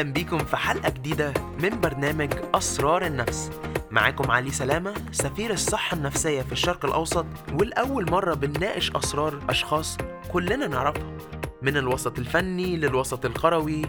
أهلا 0.00 0.12
بيكم 0.12 0.38
في 0.38 0.56
حلقة 0.56 0.88
جديدة 0.88 1.34
من 1.62 1.80
برنامج 1.80 2.32
أسرار 2.54 3.06
النفس. 3.06 3.50
معاكم 3.90 4.30
علي 4.30 4.50
سلامة 4.50 4.94
سفير 5.12 5.52
الصحة 5.52 5.96
النفسية 5.96 6.42
في 6.42 6.52
الشرق 6.52 6.84
الأوسط 6.84 7.26
والأول 7.52 8.10
مرة 8.10 8.34
بنناقش 8.34 8.90
أسرار 8.96 9.42
أشخاص 9.48 9.98
كلنا 10.32 10.66
نعرفها 10.66 11.12
من 11.62 11.76
الوسط 11.76 12.18
الفني 12.18 12.76
للوسط 12.76 13.24
القروي 13.24 13.82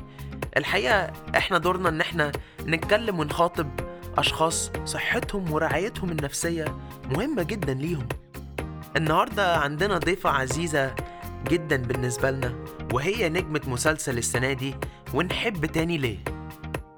الحقيقة 0.58 1.12
إحنا 1.38 1.58
دورنا 1.58 1.90
إن 1.90 2.02
إحنا 2.02 2.32
نتكلم 2.66 3.20
ونخاطب 3.20 3.70
أشخاص 4.18 4.72
صحتهم 4.86 5.52
ورعايتهم 5.52 6.12
النفسية 6.12 6.78
مهمة 7.12 7.44
جدا 7.44 7.74
ليهم. 7.74 8.08
النهاردة 8.98 9.58
عندنا 9.58 9.98
ضيفة 9.98 10.30
عزيزة 10.30 10.96
جدا 11.50 11.78
بالنسبة 11.78 12.32
لنا 12.32 12.54
وهي 12.94 13.30
نجمة 13.30 13.62
مسلسل 13.68 14.18
السنة 14.18 14.54
دي 14.54 14.76
ونحب 15.14 15.66
تاني 15.66 15.98
ليه؟ 15.98 16.18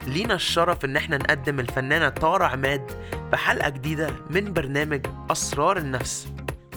لينا 0.08 0.34
الشرف 0.34 0.86
إن 0.86 0.98
إحنا 0.98 1.18
نقدم 1.18 1.60
الفنانة 1.60 2.10
طارة 2.10 2.46
عماد 2.46 2.92
في 3.32 3.38
حلقة 3.38 3.70
جديدة 3.70 4.10
من 4.30 4.54
برنامج 4.54 5.06
أسرار 5.32 5.78
النفس. 5.78 6.28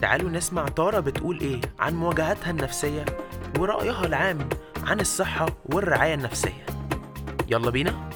تعالوا 0.02 0.30
نسمع 0.30 0.68
طارة 0.68 1.00
بتقول 1.00 1.40
إيه 1.40 1.60
عن 1.78 1.94
مواجهاتها 1.94 2.50
النفسية 2.50 3.04
ورأيها 3.58 4.06
العام 4.06 4.48
عن 4.84 5.00
الصحة 5.00 5.46
والرعاية 5.66 6.14
النفسية. 6.14 6.66
يلا 7.48 7.70
بينا. 7.70 8.10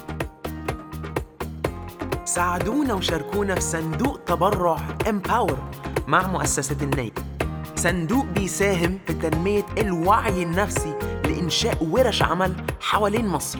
ساعدونا 2.25 2.93
وشاركونا 2.93 3.55
في 3.55 3.61
صندوق 3.61 4.19
تبرع 4.23 4.77
Empower 5.09 5.59
مع 6.07 6.27
مؤسسة 6.27 6.77
النية. 6.81 7.13
صندوق 7.81 8.25
بيساهم 8.25 8.99
في 9.07 9.13
تنمية 9.13 9.65
الوعي 9.77 10.43
النفسي 10.43 10.93
لإنشاء 11.25 11.83
ورش 11.83 12.23
عمل 12.23 12.55
حوالين 12.81 13.27
مصر. 13.27 13.59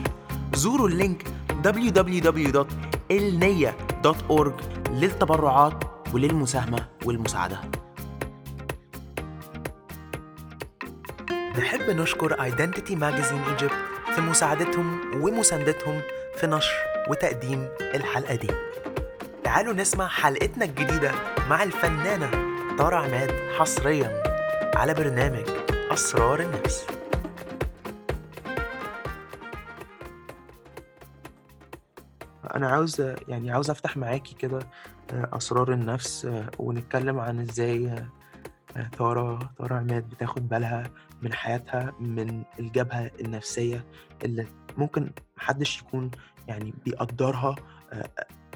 زوروا 0.54 0.88
ال 0.88 0.95
link 0.95 1.24
www.elniya.org 1.64 4.52
للتبرعات 4.90 5.84
وللمساهمة 6.14 6.86
والمساعدة. 7.04 7.60
نحب 11.58 11.90
نشكر 11.90 12.50
Identity 12.50 12.92
Magazine 12.92 13.58
Egypt 13.58 13.74
في 14.14 14.20
مساعدتهم 14.20 15.00
ومساندتهم 15.22 16.00
في 16.40 16.46
نشر 16.46 16.74
وتقديم 17.10 17.68
الحلقة 17.80 18.34
دي. 18.34 18.50
تعالوا 19.44 19.74
نسمع 19.74 20.08
حلقتنا 20.08 20.64
الجديدة 20.64 21.12
مع 21.50 21.62
الفنانة 21.62 22.51
طارة 22.78 22.96
عماد 22.96 23.30
حصريا 23.58 24.22
على 24.76 24.94
برنامج 24.94 25.48
أسرار 25.92 26.40
النفس 26.40 26.86
أنا 32.54 32.68
عاوز 32.68 33.00
يعني 33.28 33.50
عاوز 33.50 33.70
أفتح 33.70 33.96
معاكي 33.96 34.34
كده 34.34 34.58
أسرار 35.12 35.72
النفس 35.72 36.28
ونتكلم 36.58 37.20
عن 37.20 37.40
إزاي 37.40 38.04
طارة 38.98 39.50
طارة 39.58 39.74
عماد 39.74 40.08
بتاخد 40.08 40.48
بالها 40.48 40.82
من 41.22 41.32
حياتها 41.32 41.92
من 42.00 42.42
الجبهة 42.58 43.10
النفسية 43.20 43.84
اللي 44.24 44.46
ممكن 44.76 45.10
محدش 45.36 45.80
يكون 45.80 46.10
يعني 46.48 46.74
بيقدرها 46.84 47.54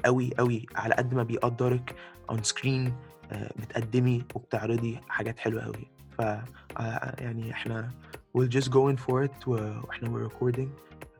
قوي 0.05 0.31
قوي 0.37 0.65
على 0.75 0.95
قد 0.95 1.13
ما 1.13 1.23
بيقدرك 1.23 1.95
on 2.29 2.43
screen 2.43 2.93
بتقدمي 3.31 4.23
وبتعرضي 4.35 4.99
حاجات 5.09 5.39
حلوة 5.39 5.63
قوي 5.63 5.87
ف 6.17 6.21
يعني 7.21 7.51
إحنا 7.51 7.91
we'll 8.37 8.49
just 8.51 8.67
go 8.69 8.91
in 8.91 8.97
for 8.97 9.27
it 9.27 9.47
وإحنا 9.47 10.09
we're 10.09 10.29
recording. 10.31 10.67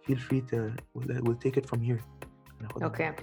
Feel 0.07 0.19
free 0.29 0.41
to 0.51 0.57
we'll, 0.95 1.35
take 1.45 1.57
it 1.57 1.65
from 1.69 1.79
here. 1.81 2.01
okay 2.83 3.13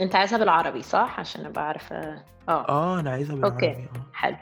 أنت 0.00 0.14
عايزها 0.16 0.38
بالعربي 0.38 0.82
صح؟ 0.82 1.20
عشان 1.20 1.46
أبقى 1.46 1.66
عارفة. 1.68 1.96
آه. 2.48 2.68
آه 2.68 3.00
أنا 3.00 3.10
عايزها 3.10 3.36
بالعربي. 3.36 3.54
okay 3.66 3.88
حلو. 4.12 4.36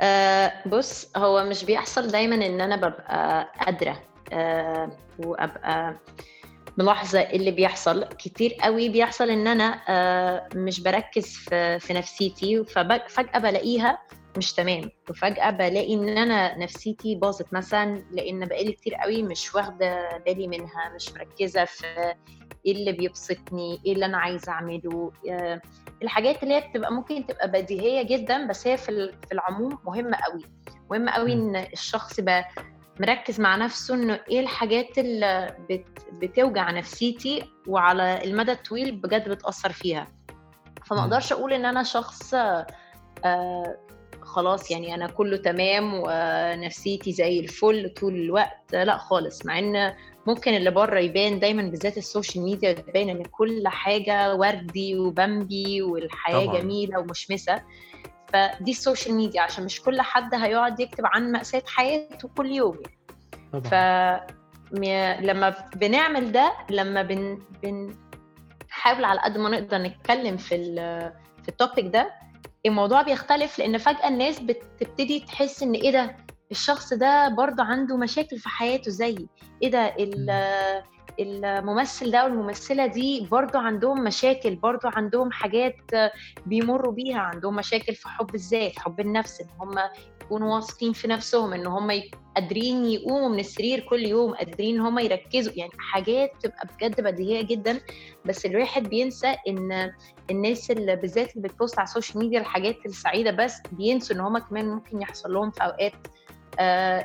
آه 0.00 0.52
بص 0.68 1.16
هو 1.16 1.44
مش 1.44 1.64
بيحصل 1.64 2.08
دايما 2.08 2.34
إن 2.46 2.60
أنا 2.60 2.76
ببقى 2.76 3.52
قادرة 3.60 4.02
آه 4.32 4.90
وأبقى 5.18 5.96
ملاحظة 6.78 7.20
اللي 7.20 7.50
بيحصل. 7.50 8.04
كتير 8.04 8.54
قوي 8.62 8.88
بيحصل 8.88 9.30
إن 9.30 9.46
أنا 9.46 9.80
آه 9.88 10.48
مش 10.54 10.80
بركز 10.80 11.26
في, 11.36 11.78
في 11.78 11.92
نفسيتي 11.94 12.64
ففجاه 12.64 13.38
بلاقيها 13.38 13.98
مش 14.36 14.52
تمام. 14.52 14.90
وفجأة 15.10 15.50
بلاقي 15.50 15.94
إن 15.94 16.08
أنا 16.18 16.58
نفسيتي 16.58 17.14
باظت 17.14 17.52
مثلا 17.52 18.02
لأن 18.12 18.44
بقالي 18.46 18.72
كتير 18.72 18.94
قوي 18.94 19.22
مش 19.22 19.54
واخدة 19.54 20.18
بالي 20.26 20.48
منها 20.48 20.92
مش 20.94 21.12
مركزة 21.12 21.64
في 21.64 22.14
إيه 22.66 22.72
اللي 22.72 22.92
بيبسطني 22.92 23.80
إيه 23.86 23.92
اللي 23.92 24.04
أنا 24.06 24.18
عايزة 24.18 24.52
أعمله. 24.52 25.12
آه 25.30 25.60
الحاجات 26.02 26.42
اللي 26.42 26.54
هي 26.54 26.60
بتبقى 26.60 26.92
ممكن 26.92 27.26
تبقى 27.26 27.50
بديهية 27.50 28.02
جدا 28.02 28.46
بس 28.46 28.66
هي 28.66 28.76
في 28.76 29.12
في 29.26 29.32
العموم 29.32 29.78
مهمة 29.86 30.16
قوي. 30.16 30.42
مهمة 30.90 31.12
قوي 31.12 31.32
إن 31.32 31.56
الشخص 31.56 32.18
يبقى 32.18 32.48
مركز 33.00 33.40
مع 33.40 33.56
نفسه 33.56 33.94
إنه 33.94 34.20
إيه 34.30 34.40
الحاجات 34.40 34.98
اللي 34.98 35.56
بت 35.70 35.86
بتوجع 36.12 36.70
نفسيتي 36.70 37.44
وعلى 37.66 38.24
المدى 38.24 38.52
الطويل 38.52 38.92
بجد 38.96 39.28
بتأثر 39.28 39.72
فيها. 39.72 40.08
فما 40.86 41.00
أقدرش 41.00 41.32
أقول 41.32 41.52
إن 41.52 41.64
أنا 41.64 41.82
شخص 41.82 42.34
آه 43.24 43.76
خلاص 44.22 44.70
يعني 44.70 44.94
أنا 44.94 45.06
كله 45.06 45.36
تمام 45.36 45.92
ونفسيتي 45.94 47.12
زي 47.12 47.40
الفل 47.40 47.94
طول 48.00 48.14
الوقت 48.14 48.72
لأ 48.74 48.96
خالص. 48.98 49.46
مع 49.46 49.58
إن 49.58 49.94
ممكن 50.26 50.54
اللي 50.54 50.70
بره 50.70 50.98
يبان 50.98 51.38
دايما 51.38 51.62
بالذات 51.62 51.98
السوشيال 51.98 52.44
ميديا 52.44 52.72
تبان 52.72 53.08
إن 53.08 53.22
كل 53.22 53.62
حاجة 53.68 54.34
وردي 54.34 54.98
وبمبي 54.98 55.82
والحياة 55.82 56.44
طبعا. 56.46 56.60
جميلة 56.60 56.98
ومشمسة. 56.98 57.62
فدي 58.32 58.70
ال 58.70 58.76
social 58.76 59.14
media 59.14 59.40
عشان 59.42 59.64
مش 59.64 59.82
كل 59.82 60.00
حد 60.00 60.34
هيقعد 60.34 60.80
يكتب 60.80 61.04
عن 61.06 61.32
مأساة 61.32 61.62
حياته 61.66 62.28
كل 62.36 62.46
يوم. 62.50 62.78
يعني. 63.54 63.64
ف 63.64 63.74
لما 65.24 65.54
بنعمل 65.76 66.32
ده 66.32 66.52
لما 66.70 67.02
بن 67.02 67.42
بنحاول 67.62 69.04
على 69.04 69.20
قد 69.20 69.38
ما 69.38 69.48
نقدر 69.48 69.78
نتكلم 69.78 70.36
في 70.36 70.74
في 71.42 71.48
ال 71.48 71.54
topic 71.54 71.86
ده 71.86 72.10
الموضوع 72.66 73.02
بيختلف 73.02 73.58
لأن 73.58 73.78
فجأة 73.78 74.08
الناس 74.08 74.40
بتبتدي 74.40 75.20
تحس 75.20 75.62
إن 75.62 75.72
إيه 75.72 75.90
ده؟ 75.92 76.16
الشخص 76.50 76.92
ده 76.92 77.28
برضه 77.28 77.62
عنده 77.64 77.96
مشاكل 77.96 78.38
في 78.38 78.48
حياته 78.48 78.90
زيي 78.90 79.28
إيه 79.62 79.70
ده؟ 79.70 79.94
الممثل 81.20 82.10
ده 82.10 82.24
والممثلة 82.24 82.86
دي 82.86 83.28
برضو 83.30 83.58
عندهم 83.58 84.04
مشاكل 84.04 84.54
برضو 84.56 84.88
عندهم 84.88 85.32
حاجات 85.32 85.76
بيمروا 86.46 86.92
بيها 86.92 87.18
عندهم 87.18 87.56
مشاكل 87.56 87.94
في 87.94 88.08
حب 88.08 88.34
الذات 88.34 88.78
حب 88.78 89.00
النفس 89.00 89.40
إن 89.40 89.46
هم 89.60 89.74
يكونوا 90.22 90.54
واثقين 90.54 90.92
في 90.92 91.08
نفسهم 91.08 91.52
إن 91.52 91.66
هم 91.66 91.90
قادرين 92.36 92.84
يقوموا 92.84 93.28
من 93.28 93.38
السرير 93.38 93.80
كل 93.80 94.06
يوم 94.06 94.34
قادرين 94.34 94.74
إن 94.74 94.80
هم 94.80 94.98
يركزوا. 94.98 95.52
يعني 95.56 95.72
حاجات 95.78 96.32
تبقى 96.42 96.68
بجد 96.76 97.00
بديهية 97.00 97.42
جدا 97.42 97.80
بس 98.24 98.46
الواحد 98.46 98.88
بينسى 98.88 99.36
إن 99.48 99.92
الناس 100.30 100.70
اللي 100.70 100.96
بالذات 100.96 101.36
اللي 101.36 101.48
بت 101.48 101.58
post 101.58 101.78
على 101.78 101.86
ال 101.88 101.92
social 101.92 102.18
media 102.18 102.40
الحاجات 102.40 102.76
السعيدة 102.86 103.30
بس 103.30 103.54
بينسوا 103.72 104.16
إن 104.16 104.20
هم 104.20 104.38
كمان 104.38 104.68
ممكن 104.68 105.02
يحصل 105.02 105.32
لهم 105.32 105.50
في 105.50 105.64
أوقات 105.64 105.92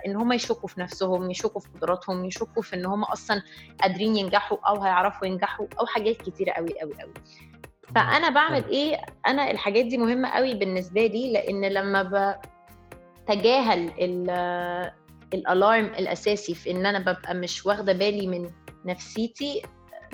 إن 0.05 0.15
هم 0.15 0.33
يشكوا 0.33 0.67
في 0.69 0.79
نفسهم 0.81 1.31
يشكوا 1.31 1.61
في 1.61 1.67
قدراتهم 1.69 2.25
يشكوا 2.25 2.61
في 2.61 2.75
إن 2.75 2.85
هم 2.85 3.03
أصلا 3.03 3.41
قادرين 3.81 4.15
ينجحوا 4.15 4.57
أو 4.67 4.81
هيعرفوا 4.83 5.27
ينجحوا 5.27 5.67
أو 5.79 5.85
حاجات 5.85 6.17
كتيرة 6.17 6.51
قوي 6.51 6.79
قوي 6.81 6.93
قوي 7.01 7.13
فأنا 7.95 8.29
بعمل 8.29 8.65
إيه؟ 8.65 8.97
أنا 9.27 9.51
الحاجات 9.51 9.85
دي 9.85 9.97
مهمة 9.97 10.29
قوي 10.29 10.53
بالنسبة 10.53 11.05
لي 11.05 11.33
لأن 11.33 11.65
لما 11.65 12.37
بتجاهل 13.27 13.91
الألارم 15.33 15.85
الأساسي 15.85 16.55
في 16.55 16.71
إن 16.71 16.85
أنا 16.85 16.99
ببقى 16.99 17.33
مش 17.33 17.65
واخدة 17.65 17.93
بالي 17.93 18.27
من 18.27 18.49
نفسيتي 18.85 19.61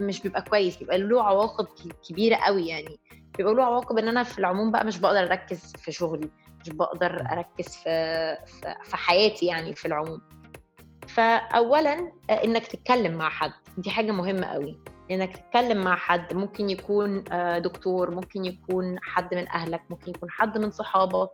مش 0.02 0.22
بيبقى 0.22 0.42
كويس 0.42 0.78
بيبقى 0.78 0.98
له 0.98 1.24
عواقب 1.24 1.68
كبيرة 2.10 2.36
قوي 2.36 2.68
يعني. 2.68 3.00
بيبقى 3.40 3.54
له 3.54 3.64
عواقب 3.64 3.98
إن 3.98 4.08
أنا 4.08 4.24
في 4.24 4.40
العموم 4.40 4.72
بقى 4.72 4.86
مش 4.86 5.00
بقدر 5.00 5.20
أركز 5.20 5.76
في 5.78 5.92
شغلي 5.92 6.30
مش 6.62 6.70
بقدر 6.70 7.22
أركز 7.32 7.76
في 7.76 8.38
في 8.84 8.98
حياتي 8.98 9.46
يعني 9.46 9.76
في 9.76 9.86
العموم. 9.86 10.22
فاولا 11.08 12.12
إنك 12.30 12.68
تتكلم 12.68 13.18
مع 13.18 13.30
حد 13.30 13.52
دي 13.78 13.90
حاجة 13.90 14.12
مهمة 14.12 14.48
قوي. 14.48 14.78
إنك 15.12 15.38
تتكلم 15.38 15.84
مع 15.84 15.96
حد 15.96 16.34
ممكن 16.34 16.70
يكون 16.70 17.24
دكتور 17.62 18.12
ممكن 18.12 18.46
يكون 18.46 19.00
حد 19.02 19.36
من 19.36 19.48
أهلك 19.48 19.82
ممكن 19.90 20.12
يكون 20.12 20.30
حد 20.30 20.58
من 20.58 20.72
صحابك. 20.72 21.30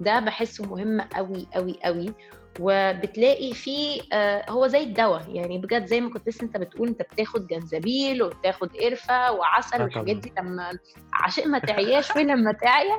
ده 0.00 0.20
بحسه 0.20 0.64
مهم 0.64 1.00
قوي 1.00 1.46
قوي 1.54 1.78
قوي. 1.84 2.14
وبتلاقي 2.60 3.52
فيه 3.54 4.00
هو 4.48 4.66
زي 4.66 4.82
الدواء 4.82 5.30
يعني 5.30 5.58
بجد 5.58 5.86
زي 5.86 6.00
ما 6.00 6.10
كنت 6.10 6.28
لسه 6.28 6.44
انت 6.44 6.56
بتقول 6.56 6.88
انت 6.88 7.02
بتاخد 7.02 7.46
جنزبيل 7.46 8.22
وبتاخد 8.22 8.76
قرفة 8.76 9.32
وعسل 9.32 9.82
والحاجات 9.82 10.16
دي 10.16 10.32
لما 10.38 10.78
عشان 11.12 11.50
ما 11.50 11.58
تعياش 11.58 12.16
ولما 12.16 12.52
تعيا؟ 12.52 12.96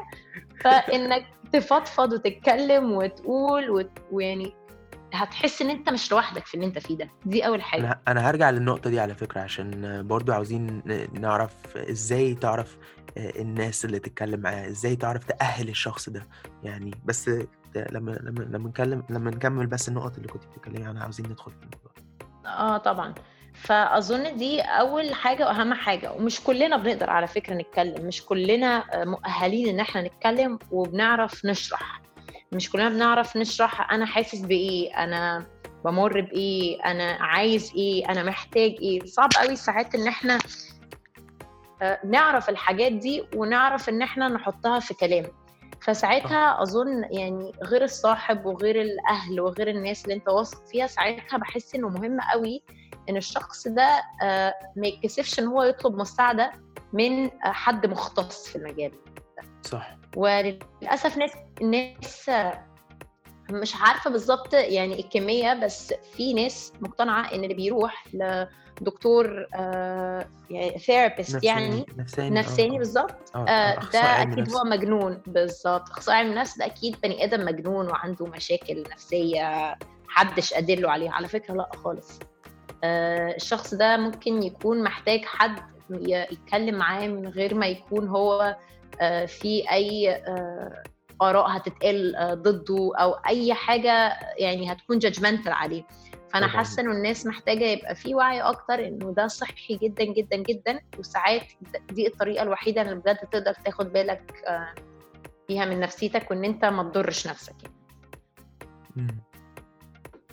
فإنك 0.63 1.25
تفضفض 1.53 2.13
وتتكلم 2.13 2.91
وتقول 2.91 3.89
ويعني 4.11 4.53
هتحس 5.13 5.61
إن 5.61 5.69
أنت 5.69 5.89
مش 5.89 6.11
لوحدك 6.11 6.45
في 6.45 6.53
اللي 6.55 6.65
أنت 6.65 6.79
فيه 6.79 6.97
ده. 6.97 7.09
دي 7.25 7.47
أول 7.47 7.61
حاجة. 7.61 7.81
أنا 7.81 7.99
أنا 8.07 8.29
هرجع 8.29 8.49
للنقطة 8.49 8.89
دي 8.89 8.99
على 8.99 9.15
فكرة 9.15 9.41
عشان 9.41 10.01
برضو 10.07 10.31
عاوزين 10.31 10.81
نعرف 11.13 11.77
إزاي 11.77 12.35
تعرف 12.35 12.77
آه، 13.17 13.33
الناس 13.41 13.85
اللي 13.85 13.99
تتكلم 13.99 14.39
معاها 14.39 14.67
إزاي 14.67 14.95
تعرف 14.95 15.23
تأهل 15.23 15.69
الشخص 15.69 16.09
ده 16.09 16.27
يعني. 16.63 16.91
بس 17.05 17.29
لما 17.75 18.11
لما 18.11 18.43
لما 18.43 18.69
نتكلم 18.69 19.03
لما 19.09 19.31
نكمل 19.31 19.67
بس 19.67 19.89
النقط 19.89 20.15
اللي 20.15 20.27
كنت 20.27 20.43
بتتكلمي 20.45 20.85
عنها 20.85 21.03
عاوزين 21.03 21.25
ندخل 21.25 21.51
في 21.51 21.57
الموضوع. 21.57 21.91
آه 22.45 22.77
طبعا. 22.77 23.13
فأظن 23.53 24.37
دي 24.37 24.61
أول 24.61 25.13
حاجة 25.15 25.45
وأهم 25.47 25.73
حاجة. 25.73 26.11
ومش 26.11 26.41
كلنا 26.41 26.77
بنقدر 26.77 27.09
على 27.09 27.27
فكرة 27.27 27.53
نتكلم. 27.55 28.07
مش 28.07 28.25
كلنا 28.25 28.83
مؤهلين 29.05 29.67
إن 29.69 29.79
إحنا 29.79 30.01
نتكلم 30.01 30.59
وبنعرف 30.71 31.45
نشرح. 31.45 32.01
مش 32.51 32.69
كلنا 32.71 32.89
بنعرف 32.89 33.37
نشرح 33.37 33.91
أنا 33.91 34.05
حاسس 34.05 34.39
بإيه 34.41 35.03
أنا 35.03 35.45
بمر 35.85 36.21
بإيه 36.21 36.85
أنا 36.85 37.03
عايز 37.03 37.73
إيه 37.75 38.09
أنا 38.09 38.23
محتاج 38.23 38.75
إيه. 38.81 39.05
صعب 39.05 39.29
قوي 39.41 39.55
ساعات 39.55 39.95
إن 39.95 40.07
إحنا 40.07 40.39
آه، 41.81 41.99
نعرف 42.05 42.49
الحاجات 42.49 42.91
دي 42.91 43.23
ونعرف 43.35 43.89
إن 43.89 44.01
إحنا 44.01 44.27
نحطها 44.27 44.79
في 44.79 44.93
كلام. 44.93 45.25
فساعتها 45.81 46.61
أظن 46.61 47.03
يعني 47.11 47.51
غير 47.63 47.83
الصاحب 47.83 48.45
وغير 48.45 48.81
الأهل 48.81 49.41
وغير 49.41 49.69
الناس 49.69 50.03
اللي 50.03 50.15
أنت 50.15 50.29
واثق 50.29 50.65
فيها 50.67 50.87
ساعتها 50.87 51.37
بحس 51.37 51.75
إنه 51.75 51.89
مهم 51.89 52.17
قوي 52.33 52.63
إن 53.09 53.17
الشخص 53.17 53.67
ده 53.67 54.01
آه، 54.21 54.53
ما 54.75 54.87
يتكسفش 54.87 55.39
إن 55.39 55.47
هو 55.47 55.63
يطلب 55.63 55.95
مساعدة 55.95 56.51
من 56.93 57.29
حد 57.41 57.85
مختص 57.85 58.47
في 58.47 58.55
المجال. 58.55 58.91
صح. 59.61 59.97
وللأسف 60.15 61.17
ناس 61.17 61.31
الناس 61.61 62.29
آه، 62.29 62.65
مش 63.51 63.75
عارفة 63.75 64.09
بالظبط 64.09 64.53
يعني 64.53 64.99
الكمية 64.99 65.53
بس 65.53 65.93
في 65.93 66.33
ناس 66.33 66.73
مقتنعة 66.81 67.33
إن 67.33 67.43
اللي 67.43 67.53
بيروح 67.53 68.05
لدكتور 68.13 68.68
آه، 69.55 70.27
يعني 70.49 70.79
ثيرابيست 70.79 71.43
يعني. 71.43 71.85
نفساني 71.97 72.29
نفساني 72.29 72.75
آه. 72.75 72.77
بالظبط. 72.77 73.35
آه، 73.35 73.39
آه، 73.49 73.79
ده 73.93 73.99
أكيد 73.99 74.55
هو 74.55 74.63
مجنون. 74.63 75.21
بالظبط. 75.27 75.89
أخصائي 75.89 76.17
علم 76.17 76.31
النفس 76.31 76.57
ده 76.57 76.65
أكيد 76.65 76.95
بني 77.03 77.23
آدم 77.23 77.45
مجنون 77.45 77.87
وعنده 77.87 78.25
مشاكل 78.25 78.83
نفسية 78.91 79.75
محدش 80.07 80.53
قادر 80.53 80.75
له 80.75 80.91
عليها. 80.91 81.11
على 81.11 81.27
فكرة 81.27 81.53
لا 81.53 81.69
خالص. 81.83 82.19
آه، 82.83 83.35
الشخص 83.35 83.73
ده 83.73 83.97
ممكن 83.97 84.43
يكون 84.43 84.83
محتاج 84.83 85.25
حد 85.25 85.59
يتكلم 85.89 86.75
معاه 86.75 87.07
من 87.07 87.27
غير 87.27 87.55
ما 87.55 87.67
يكون 87.67 88.07
هو 88.07 88.55
آه، 89.01 89.25
في 89.25 89.71
أي 89.71 90.11
آه، 90.11 90.83
آراء 91.21 91.57
هتتقال 91.57 92.15
آه، 92.15 92.33
ضده 92.33 92.91
أو 92.95 93.11
أي 93.11 93.53
حاجة 93.53 94.19
يعني 94.37 94.71
هتكون 94.71 94.99
جادجمنتال 94.99 95.53
عليه. 95.53 95.83
فأنا 96.33 96.47
حاسة 96.47 96.81
إنه 96.81 96.91
الناس 96.91 97.25
محتاجة 97.25 97.63
يبقى 97.65 97.95
في 97.95 98.15
وعي 98.15 98.41
أكتر 98.41 98.87
إنه 98.87 99.13
ده 99.13 99.27
صحي 99.27 99.77
جدا 99.77 100.03
جدا 100.03 100.37
جدا 100.37 100.79
وساعات 100.99 101.41
دي 101.91 102.07
الطريقة 102.07 102.43
الوحيدة 102.43 102.81
اللي 102.81 102.95
بجد 102.95 103.17
تقدر 103.17 103.53
تاخد 103.53 103.93
بالك 103.93 104.43
آه، 104.47 104.73
فيها 105.47 105.65
من 105.65 105.79
نفسيتك 105.79 106.31
وإن 106.31 106.45
أنت 106.45 106.65
ما 106.65 106.83
تضرش 106.83 107.27
نفسك 107.27 107.55
يعني. 107.63 107.75
مم. 108.95 109.19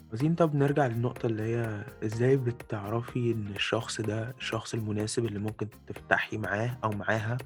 عاوزين 0.09 0.35
طب 0.35 0.55
نرجع 0.55 0.87
للنقطة 0.87 1.27
اللي 1.27 1.43
هي 1.43 1.85
إزاي 2.05 2.37
بتعرفي 2.37 3.33
إن 3.33 3.53
الشخص 3.57 4.01
ده 4.01 4.35
الشخص 4.39 4.75
المناسب 4.75 5.25
اللي 5.25 5.39
ممكن 5.39 5.69
تفتحي 5.87 6.39
معاه 6.39 6.79
أو 6.85 6.91
معاها 6.91 7.37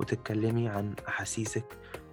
وتتكلمي 0.00 0.68
عن 0.68 0.94
أحاسيسك 1.08 1.64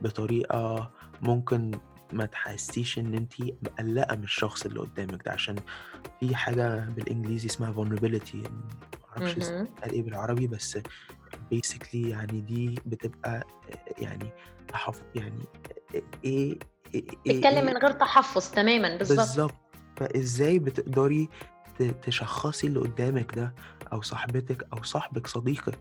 بطريقة 0.01 0.91
ممكن 1.21 1.71
ما 2.13 2.25
تحسيش 2.25 2.99
إن 2.99 3.13
انتي 3.13 3.55
مقلقة 3.61 4.15
من 4.15 4.23
الشخص 4.23 4.65
اللي 4.65 4.79
قدامك 4.79 5.25
ده؟ 5.25 5.31
عشان 5.31 5.55
في 6.19 6.35
حاجة 6.35 6.79
بالإنجليزي 6.79 7.45
اسمها 7.47 7.73
vulnerability 7.73 8.35
معرفش. 9.17 9.43
قال 9.83 9.91
إيه 9.91 10.03
بالعربي 10.03 10.47
بس 10.47 10.77
basically 11.53 11.93
يعني 11.95 12.41
دي 12.41 12.75
بتبقى 12.85 13.47
يعني 13.97 14.29
تحف 14.67 15.01
يعني 15.15 15.43
إيه 15.93 16.03
إيه 16.25 16.59
إيه, 16.95 17.05
اتكلم 17.37 17.43
إيه. 17.67 17.73
من 17.73 17.77
غير 17.77 17.91
تحفظ 17.91 18.51
تماما 18.51 18.97
بالظبط. 18.97 19.17
بالظبط. 19.19 19.53
فإزاي 19.97 20.59
بتقدري 20.59 21.29
تشخصي 22.03 22.67
اللي 22.67 22.79
قدامك 22.79 23.35
ده؟ 23.35 23.53
أو 23.93 24.01
صاحبتك 24.01 24.67
أو 24.73 24.83
صاحبك 24.83 25.27
صديقك 25.27 25.79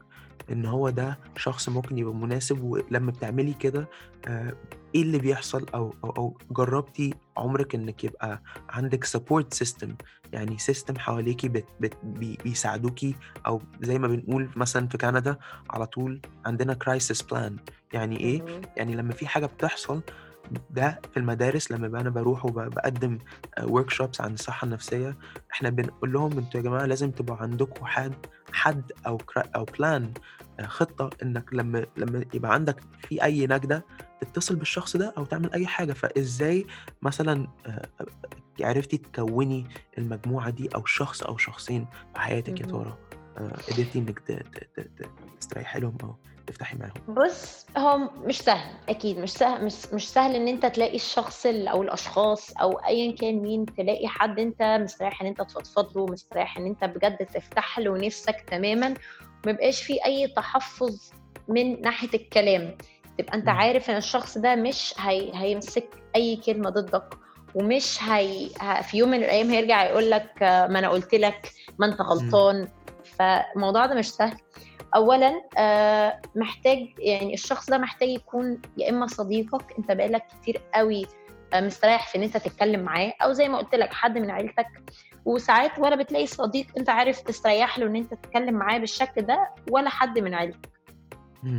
إن 0.53 0.67
هو 0.67 0.91
ده 0.91 1.19
شخص 1.37 1.69
ممكن 1.69 1.99
يبقى 1.99 2.14
مناسب 2.14 2.62
ولما 2.62 3.11
بتعملي 3.11 3.53
كده 3.53 3.88
آه، 4.29 4.53
إيه 4.94 5.03
اللي 5.03 5.19
بيحصل؟ 5.19 5.67
أو 5.75 5.94
أو, 6.05 6.11
أو 6.11 6.38
جربتي 6.50 7.14
عمرك 7.37 7.75
إنك 7.75 8.05
يبقى 8.05 8.43
عندك 8.69 9.05
support 9.04 9.54
system 9.54 9.94
يعني 10.32 10.58
system 10.58 10.98
حواليكي 10.99 11.49
بت 11.49 11.64
بت 11.81 11.94
بي- 12.03 12.38
بيساعدوكي؟ 12.44 13.14
أو 13.47 13.62
زي 13.81 13.99
ما 13.99 14.08
بنقول 14.08 14.49
مثلا 14.56 14.88
في 14.88 14.99
كندا 14.99 15.37
على 15.70 15.87
طول 15.87 16.20
عندنا 16.47 16.75
crisis 16.75 17.22
plan 17.22 17.56
يعني 17.93 18.20
إيه. 18.20 18.43
يعني 18.76 18.94
لما 18.94 19.12
في 19.12 19.26
حاجة 19.26 19.47
بتحصل 19.47 20.03
ده 20.70 21.00
في 21.12 21.16
المدارس 21.16 21.70
لما 21.72 22.00
أنا 22.00 22.10
بروح 22.10 22.44
وبقدم 22.44 23.19
workshops 23.62 24.20
عن 24.20 24.34
الصحة 24.34 24.64
النفسية 24.64 25.16
إحنا 25.52 25.70
بنقول 25.70 26.12
لهم 26.12 26.38
أنتوا 26.38 26.60
يا 26.60 26.64
جماعة 26.64 26.87
لازم 26.87 27.10
تبقى 27.10 27.43
عندكم 27.43 27.87
حد 27.87 28.14
حد 28.52 28.93
أو 29.06 29.19
أو 29.56 29.64
plan 29.64 30.12
خطة 30.64 31.10
إنك 31.22 31.54
لما 31.54 31.87
لما 31.96 32.25
يبقى 32.34 32.54
عندك 32.54 32.81
في 33.08 33.25
أي 33.25 33.46
نجدة 33.46 33.84
تتصل 34.20 34.56
بالشخص 34.56 34.96
ده 34.96 35.14
أو 35.19 35.25
تعمل 35.25 35.52
أي 35.52 35.66
حاجة. 35.66 35.93
فإزاي 35.93 36.66
مثلا 37.02 37.46
آه، 37.66 37.88
عرفتي 38.60 38.98
تكوني 38.98 39.66
المجموعة 39.98 40.50
دي 40.50 40.69
أو 40.75 40.84
شخص 40.84 41.22
أو 41.22 41.37
شخصين 41.37 41.87
في 42.14 42.20
حياتك 42.20 42.60
يا. 42.60 42.66
ترى؟ 42.66 42.98
آه، 43.38 43.56
قدرتي 43.70 43.98
إنك 43.98 44.19
تستريحي 45.40 45.81
لهم 45.81 45.96
أو 46.02 46.16
تفتحي 46.46 46.76
معاهم. 46.76 46.93
بص 47.26 47.66
هو 47.76 47.98
مش 48.25 48.40
سهل 48.40 48.75
أكيد 48.88 49.19
مش 49.19 49.31
سهل 49.32 49.64
مش, 49.64 49.75
مش 49.93 50.08
سهل 50.10 50.34
إن 50.37 50.48
أنت 50.48 50.66
تلاقي 50.66 50.96
الشخص 50.96 51.46
ال- 51.46 51.69
أو 51.69 51.82
الأشخاص 51.82 52.52
أو 52.56 52.72
ايا 52.72 53.16
كان 53.16 53.34
مين 53.43 53.66
تلاقي 53.66 54.08
حد 54.08 54.38
أنت 54.38 54.62
مستريح 54.82 55.20
إن 55.22 55.26
أنت 55.26 55.43
تفضفض 55.43 55.98
له 55.98 56.06
مستريح 56.06 56.58
إن 56.58 56.67
أنت 56.67 56.84
بجد 56.84 57.17
تفتح 57.17 57.79
له 57.79 57.98
نفسك 58.06 58.44
تماما. 58.50 58.94
ما 59.46 59.50
يبقاش 59.53 59.82
في 59.82 60.05
أي 60.06 60.29
تحفظ 60.29 61.10
من 61.48 61.81
ناحية 61.81 62.08
الكلام. 62.15 62.76
تبقى 63.19 63.34
أنت. 63.34 63.48
عارف 63.48 63.91
إن 63.91 63.96
الشخص 63.96 64.38
ده 64.38 64.55
مش 64.55 64.94
هي... 64.98 65.31
هيمسك 65.34 65.88
أي 66.17 66.36
كلمة 66.36 66.70
ضدك 66.70 67.15
ومش 67.55 68.03
هي... 68.03 68.48
في 68.82 68.98
يوم 68.98 69.08
من 69.10 69.19
الأيام 69.19 69.50
هيرجع 69.50 69.84
يقول 69.84 70.10
لك 70.10 70.43
آه، 70.43 70.67
ما 70.67 70.79
أنا 70.79 70.88
قلت 70.88 71.15
لك 71.15 71.53
ما 71.79 71.86
أنت 71.86 72.00
غلطان. 72.00 72.69
فالموضوع 73.19 73.86
ده 73.86 73.94
مش 73.94 74.10
سهل. 74.10 74.36
اولا 74.96 75.43
آه، 75.58 76.20
محتاج 76.34 76.88
يعني 76.98 77.34
الشخص 77.34 77.70
ده 77.70 77.79
محتاج 77.79 78.08
يكون 78.08 78.62
يا 78.76 78.91
إما 78.91 79.06
صديقك 79.06 79.74
أنت 79.79 79.93
بقالك 79.93 80.26
كتير 80.26 80.60
قوي 80.74 81.06
آه، 81.53 81.60
مستريح 81.60 82.08
في 82.08 82.19
إن 82.19 82.22
أنت 82.22 82.36
تتكلم 82.36 82.81
معاه 82.81 83.12
أو 83.22 83.32
زي 83.32 83.48
ما 83.48 83.58
قلت 83.58 83.74
لك 83.74 83.93
حد 83.93 84.19
من 84.19 84.31
عيلتك. 84.31 84.67
وساعات 85.24 85.79
ولا 85.79 85.96
بتلاقي 85.96 86.26
صديق 86.26 86.67
أنت 86.79 86.88
عارف 86.91 87.20
تستريح 87.20 87.79
له 87.79 87.86
إن 87.86 87.96
أنت 87.96 88.15
تتكلم 88.15 88.55
معاه 88.55 88.79
بالشكل 88.79 89.22
ده 89.22 89.50
ولا 89.70 89.91
حد 89.91 90.19
من 90.19 90.34
عيلتك. 90.34 90.69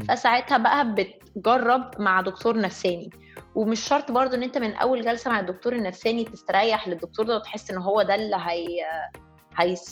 فساعتها 0.10 0.58
بقى 0.58 0.96
بتجرب 0.96 1.92
مع 2.02 2.22
دكتور 2.22 2.58
نفساني. 2.62 3.10
ومش 3.56 3.80
شرط 3.80 4.12
برضو 4.12 4.36
إن 4.36 4.44
أنت 4.44 4.58
من 4.58 4.74
أول 4.74 5.02
جلسة 5.06 5.32
مع 5.32 5.40
الدكتور 5.40 5.74
النفساني 5.74 6.24
تستريح 6.24 6.88
للدكتور 6.88 7.26
ده 7.26 7.36
وتحس 7.36 7.72
إن 7.72 7.78
هو 7.78 8.02
ده 8.02 8.16
اللي 8.16 8.38
هي... 8.46 8.86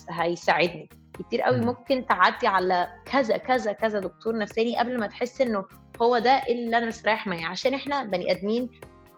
هيساعدني. 0.09 0.89
كتير 1.19 1.41
قوي 1.41 1.57
مم. 1.57 1.65
ممكن 1.65 2.05
تعدي 2.05 2.47
على 2.47 2.87
كذا 3.05 3.37
كذا 3.37 3.71
كذا 3.71 3.99
دكتور 3.99 4.37
نفساني 4.37 4.77
قبل 4.79 4.99
ما 4.99 5.07
تحس 5.07 5.41
إنه 5.41 5.65
هو 6.01 6.17
ده 6.17 6.31
اللي 6.49 6.77
أنا 6.77 6.85
مستريح 6.85 7.27
معاه. 7.27 7.45
عشان 7.45 7.73
إحنا 7.73 8.03
بني 8.03 8.31
آدمين 8.31 8.69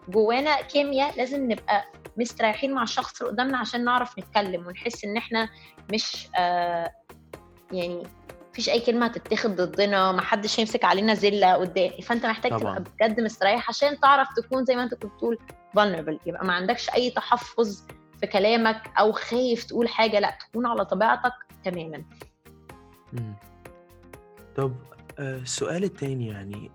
جوانا 0.08 0.60
كيمياء 0.62 1.16
لازم 1.16 1.52
نبقى 1.52 1.84
مستريحين 2.16 2.72
مع 2.74 2.82
الشخص 2.82 3.20
اللي 3.20 3.32
قدامنا 3.32 3.58
عشان 3.58 3.84
نعرف 3.84 4.18
نتكلم 4.18 4.66
ونحس 4.66 5.04
إن 5.04 5.16
إحنا 5.16 5.48
مش 5.92 6.28
آه 6.38 6.90
يعني 7.72 8.02
مفيش 8.52 8.68
أي 8.68 8.80
كلمة 8.80 9.06
هتتاخد 9.06 9.56
ضدنا 9.56 10.12
محدش 10.12 10.60
هيمسك 10.60 10.84
علينا 10.84 11.14
زلة 11.14 11.52
قدام. 11.54 11.90
فأنت 12.02 12.26
محتاج 12.26 12.50
طبعا. 12.60 12.78
تبقى 12.78 12.92
بجد 13.08 13.20
مستريح 13.20 13.68
عشان 13.68 14.00
تعرف 14.00 14.28
تكون 14.36 14.64
زي 14.64 14.76
ما 14.76 14.82
أنت 14.82 14.94
كنت 14.94 15.06
بتقول 15.12 15.38
vulnerable. 15.78 16.18
يبقى 16.26 16.44
ما 16.46 16.52
عندكش 16.52 16.90
أي 16.90 17.10
تحفظ 17.10 17.82
في 18.20 18.26
كلامك 18.26 18.82
أو 18.98 19.12
خايف 19.12 19.64
تقول 19.64 19.88
حاجة 19.88 20.18
لأ 20.20 20.38
تكون 20.50 20.66
على 20.66 20.84
طبيعتك 20.84 21.32
تماما. 21.64 22.04
طب 24.56 24.74
آه، 25.18 25.38
السؤال 25.38 25.84
التاني 25.84 26.28
يعني 26.28 26.70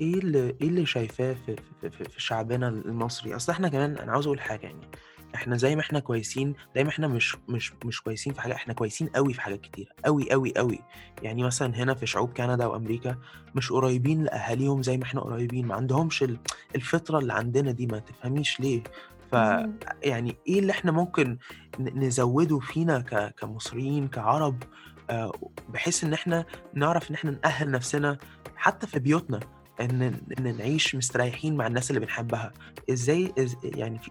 إيه 0.00 0.14
اللي 0.14 0.56
إيه 0.60 0.68
اللي 0.68 0.86
شايفاه 0.86 1.34
في, 1.46 1.56
في, 1.80 1.90
في, 1.90 2.04
في 2.04 2.22
شعبنا 2.22 2.68
المصري؟ 2.68 3.36
أصل 3.36 3.52
إحنا 3.52 3.68
كمان 3.68 3.96
أنا 3.98 4.12
عاوز 4.12 4.26
أقول 4.26 4.40
حاجة 4.40 4.66
يعني 4.66 4.86
إحنا 5.34 5.56
زي 5.56 5.74
ما 5.76 5.80
إحنا 5.82 5.98
كويسين 6.00 6.54
زي 6.76 6.84
ما 6.84 6.90
إحنا 6.90 7.08
مش 7.08 7.36
مش 7.48 7.72
مش 7.84 8.02
كويسين 8.02 8.32
في 8.32 8.40
حاجة 8.40 8.54
إحنا 8.54 8.74
كويسين 8.74 9.08
قوي 9.08 9.32
في 9.34 9.40
حاجات 9.40 9.60
كتيرة 9.60 9.90
قوي 10.04 10.30
قوي 10.30 10.52
قوي. 10.56 10.78
يعني 11.22 11.42
مثلا 11.42 11.74
هنا 11.76 11.94
في 11.94 12.06
شعوب 12.06 12.32
كندا 12.32 12.66
وأمريكا 12.66 13.16
مش 13.54 13.72
قريبين 13.72 14.24
لأهاليهم 14.24 14.82
زي 14.82 14.96
ما 14.96 15.04
إحنا 15.04 15.20
قريبين 15.20 15.66
ما 15.66 15.74
عندهمش 15.74 16.22
ال- 16.22 16.38
الفطرة 16.76 17.18
اللي 17.18 17.32
عندنا 17.32 17.70
دي 17.70 17.86
ما 17.86 17.98
تفهميش 17.98 18.60
ليه. 18.60 18.82
فيعني 19.30 20.36
إيه 20.48 20.58
اللي 20.58 20.72
إحنا 20.72 20.92
ممكن 20.92 21.38
نزوده 21.80 22.58
فينا 22.58 23.00
كمصريين 23.38 24.08
كعرب 24.08 24.62
آه، 25.10 25.32
بحيث 25.68 26.04
إن 26.04 26.12
إحنا 26.12 26.44
نعرف 26.74 27.10
إن 27.10 27.14
إحنا 27.14 27.30
نأهل 27.44 27.70
نفسنا 27.70 28.18
حتى 28.56 28.86
في 28.86 28.98
بيوتنا 28.98 29.40
إن 29.80 30.02
إن 30.38 30.56
نعيش 30.56 30.94
مستريحين 30.94 31.56
مع 31.56 31.66
الناس 31.66 31.90
اللي 31.90 32.00
بنحبها؟ 32.00 32.52
إزاي 32.90 33.32
إز 33.38 33.56
يعني 33.64 33.98
في 33.98 34.10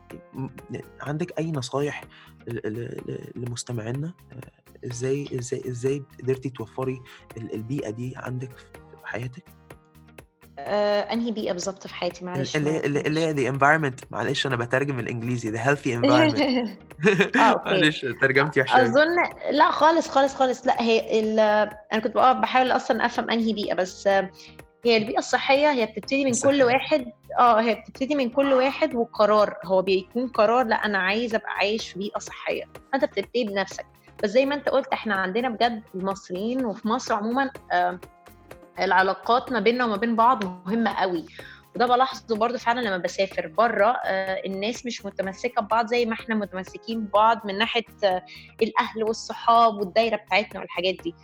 عندك 1.02 1.40
أي 1.40 1.52
نصايح 1.52 2.04
لمستمعينا؟ 3.36 4.14
آه، 4.32 4.88
إزاي 4.88 5.28
إزاي 5.40 5.64
إزاي 5.68 6.04
قدرتي 6.20 6.50
توفري 6.50 7.02
البيئة 7.38 7.90
دي 7.90 8.14
عندك 8.16 8.58
في 8.58 9.08
حياتك؟ 9.08 9.44
آه، 10.60 11.02
أنهي 11.14 11.32
بيئة 11.32 11.52
بالظبط 11.54 11.88
في 11.88 11.96
حياتي؟ 11.96 12.26
معلش 12.26 12.56
اللي 12.56 12.80
اللي 12.80 13.02
اللي 13.02 13.20
هي 13.20 13.34
the 13.34 13.56
environment. 13.56 14.04
معلش 14.12 14.48
أنا 14.48 14.56
بترجم 14.56 15.00
الإنجليزي. 15.00 15.52
The 15.52 15.62
healthy 15.62 15.88
environment. 16.00 16.70
آه 17.38 17.62
معلش 17.66 18.06
ترجمتي 18.22 18.62
وحشة 18.62 18.82
أظن 18.84 19.16
لا 19.52 19.72
خالص 19.72 20.10
خالص 20.10 20.36
خالص. 20.36 20.68
لا 20.68 20.82
هي 20.82 21.20
ال... 21.20 21.40
أنا 21.94 22.02
كنت 22.02 22.16
بحاول 22.18 22.72
أصلا 22.72 23.06
أفهم 23.06 23.30
أنهي 23.30 23.54
بيئة 23.54 23.74
بس 23.76 24.08
هي 24.86 24.98
البيئة 24.98 25.18
الصحية 25.20 25.72
هي 25.72 25.86
بتبتدي 25.86 26.26
من. 26.26 26.32
كل 26.44 26.64
واحد 26.64 27.06
آه 27.40 27.62
هي 27.62 27.76
بتبتدي 27.76 28.16
من 28.16 28.30
كل 28.30 28.54
واحد 28.54 28.96
وقرار. 28.96 29.56
هو 29.66 29.82
بيكون 29.82 30.28
قرار 30.28 30.66
لا 30.66 30.76
أنا 30.76 30.98
عايز 30.98 31.36
أبقى 31.36 31.52
عايش 31.52 31.90
في 31.90 32.00
بيئة 32.00 32.20
صحية. 32.20 32.64
فأنت 32.92 33.06
بتبتدي 33.06 33.44
بنفسك. 33.44 33.86
بس 34.24 34.30
زي 34.30 34.46
ما 34.46 34.56
أنت 34.56 34.70
قلت 34.70 34.88
إحنا 34.88 35.16
عندنا 35.16 35.50
بجد 35.50 35.82
المصريين 35.96 36.66
وفي 36.66 36.88
مصر 36.88 37.14
عموما 37.14 37.50
آه 37.72 38.00
العلاقات 38.80 39.52
ما 39.52 39.60
بيننا 39.60 39.86
وما 39.86 39.96
بين 39.96 40.16
بعض 40.16 40.44
مهمة 40.44 40.94
قوي. 40.94 41.26
وده 41.76 41.86
بلاحظه 41.88 42.36
برضه 42.36 42.58
فعلا 42.58 42.80
لما 42.80 42.98
بسافر 42.98 43.48
بره 43.48 43.96
آه 44.06 44.42
الناس 44.46 44.86
مش 44.86 45.06
متمسكة 45.06 45.62
ببعض 45.62 45.88
زي 45.88 46.06
ما 46.06 46.14
إحنا 46.14 46.36
متمسكين 46.36 47.02
ببعض 47.02 47.46
من 47.46 47.58
ناحية 47.58 47.84
آه 48.04 48.26
الأهل 48.62 49.04
والصحاب 49.04 49.74
والدايرة 49.76 50.16
بتاعتنا 50.16 50.60
والحاجات 50.62 50.96
دي. 51.04 51.16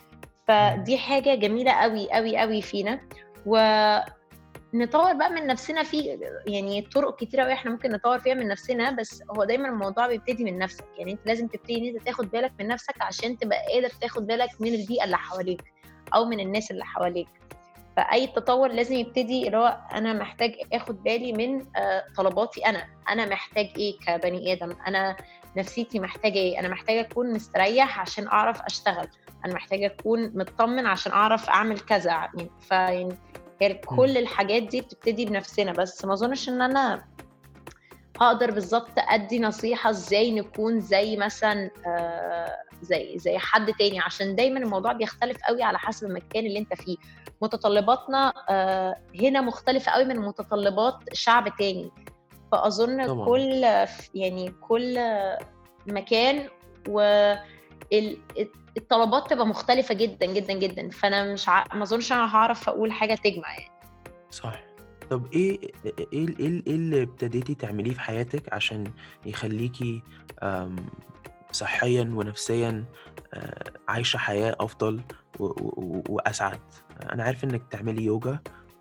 فدي 0.47 0.97
حاجة 0.97 1.35
جميلة 1.35 1.71
قوي 1.71 2.11
قوي 2.11 2.37
قوي 2.37 2.61
فينا. 2.61 2.99
ونطور 3.45 5.13
بقى 5.13 5.29
من 5.31 5.47
نفسنا 5.47 5.83
في 5.83 6.19
يعني 6.47 6.81
طرق 6.81 7.15
كتيره 7.19 7.43
قوي 7.43 7.53
إحنا 7.53 7.71
ممكن 7.71 7.91
نطور 7.91 8.19
فيها 8.19 8.33
من 8.33 8.47
نفسنا 8.47 8.91
بس 8.91 9.23
هو 9.31 9.43
دايما 9.43 9.67
الموضوع 9.69 10.07
بيبتدي 10.07 10.43
من 10.43 10.57
نفسك. 10.57 10.85
يعني 10.97 11.11
انت 11.11 11.19
لازم 11.25 11.47
تبتدي 11.47 11.77
إن 11.77 11.95
انت 11.95 12.05
تاخد 12.05 12.31
بالك 12.31 12.51
من 12.59 12.67
نفسك 12.67 13.01
عشان 13.01 13.37
تبقى 13.37 13.57
قادر 13.73 13.89
تاخد 13.89 14.27
بالك 14.27 14.49
من 14.59 14.73
البيئة 14.73 15.03
اللي 15.03 15.17
حواليك. 15.17 15.61
أو 16.15 16.25
من 16.25 16.39
الناس 16.39 16.71
اللي 16.71 16.85
حواليك. 16.85 17.27
فأي 17.97 18.27
تطور 18.27 18.67
لازم 18.71 18.95
يبتدي 18.95 19.45
اللي 19.47 19.57
هو 19.57 19.77
أنا 19.93 20.13
محتاج 20.13 20.55
آخد 20.73 21.03
بالي 21.03 21.33
من 21.33 21.65
آه، 21.75 22.03
طلباتي 22.17 22.65
أنا. 22.65 22.85
أنا 23.09 23.25
محتاج 23.25 23.69
إيه 23.77 23.99
كبني 23.99 24.53
آدم؟ 24.53 24.75
أنا 24.87 25.15
نفسيتي 25.57 25.99
محتاجة 25.99 26.37
إيه؟ 26.37 26.59
أنا 26.59 26.67
محتاجة 26.67 27.01
أكون 27.01 27.33
مستريح 27.33 27.99
عشان 27.99 28.27
أعرف 28.27 28.61
أشتغل. 28.61 29.07
أنا 29.45 29.53
محتاجة 29.53 29.85
أكون 29.85 30.37
مطمن 30.37 30.85
عشان 30.85 31.11
أعرف 31.11 31.49
أعمل 31.49 31.79
كذا. 31.79 32.11
يعني 32.11 32.49
فيعني 32.59 33.15
كل 33.85 34.17
الحاجات 34.17 34.63
دي 34.63 34.81
بتبتدي 34.81 35.25
بنفسنا. 35.25 35.71
بس 35.71 36.05
ما 36.05 36.13
أظنش 36.13 36.49
إن 36.49 36.61
أنا 36.61 37.03
هقدر 38.21 38.51
بالظبط 38.51 38.91
أدي 38.97 39.39
نصيحة 39.39 39.89
إزاي 39.89 40.31
نكون 40.31 40.79
زي 40.79 41.17
مثلا 41.17 41.71
آه 41.87 42.57
زي 42.81 43.19
زي 43.19 43.37
حد 43.37 43.73
تاني 43.73 43.99
عشان 43.99 44.35
دايما 44.35 44.59
الموضوع 44.59 44.93
بيختلف 44.93 45.37
قوي 45.47 45.63
على 45.63 45.79
حسب 45.79 46.07
المكان 46.07 46.45
اللي 46.45 46.59
انت 46.59 46.73
فيه. 46.81 46.97
متطلباتنا 47.41 48.33
آه 48.49 48.95
هنا 49.21 49.41
مختلفة 49.41 49.91
قوي 49.91 50.05
من 50.05 50.19
متطلبات 50.19 50.95
شعب 51.13 51.57
تاني. 51.57 51.91
فأظن 52.51 53.07
طبعا. 53.07 53.25
كل 53.25 53.63
يعني 54.15 54.53
كل 54.61 54.99
مكان 55.87 56.47
و 56.89 57.01
الطلبات 58.77 59.29
تبقى 59.29 59.47
مختلفة 59.47 59.93
جدا 59.95 60.25
جدا 60.25 60.53
جدا. 60.53 60.89
فأنا 60.89 61.33
مش 61.33 61.49
ع... 61.49 61.63
ما 61.75 61.83
أظنش 61.83 62.11
أنا 62.11 62.35
هعرف 62.35 62.69
أقول 62.69 62.91
حاجة 62.91 63.15
تجمع 63.15 63.53
يعني. 63.59 63.71
صح 64.31 64.59
طب 65.09 65.33
إيه 65.33 65.59
إيه 65.85 65.93
إيه 66.13 66.27
إيه 66.39 66.75
اللي 66.75 67.03
ابتديتي 67.03 67.55
تعمليه 67.55 67.91
في 67.93 68.01
حياتك 68.01 68.53
عشان 68.53 68.83
يخليكي 69.25 70.01
صحيا 71.51 72.01
ونفسيا 72.13 72.85
آه، 73.33 73.71
عايشة 73.87 74.17
حياة 74.17 74.55
أفضل 74.59 75.01
وأسعد. 76.09 76.59
أنا 77.13 77.23
عارف 77.23 77.43
إنك 77.43 77.61
تعملي 77.71 78.03
يوجا 78.03 78.39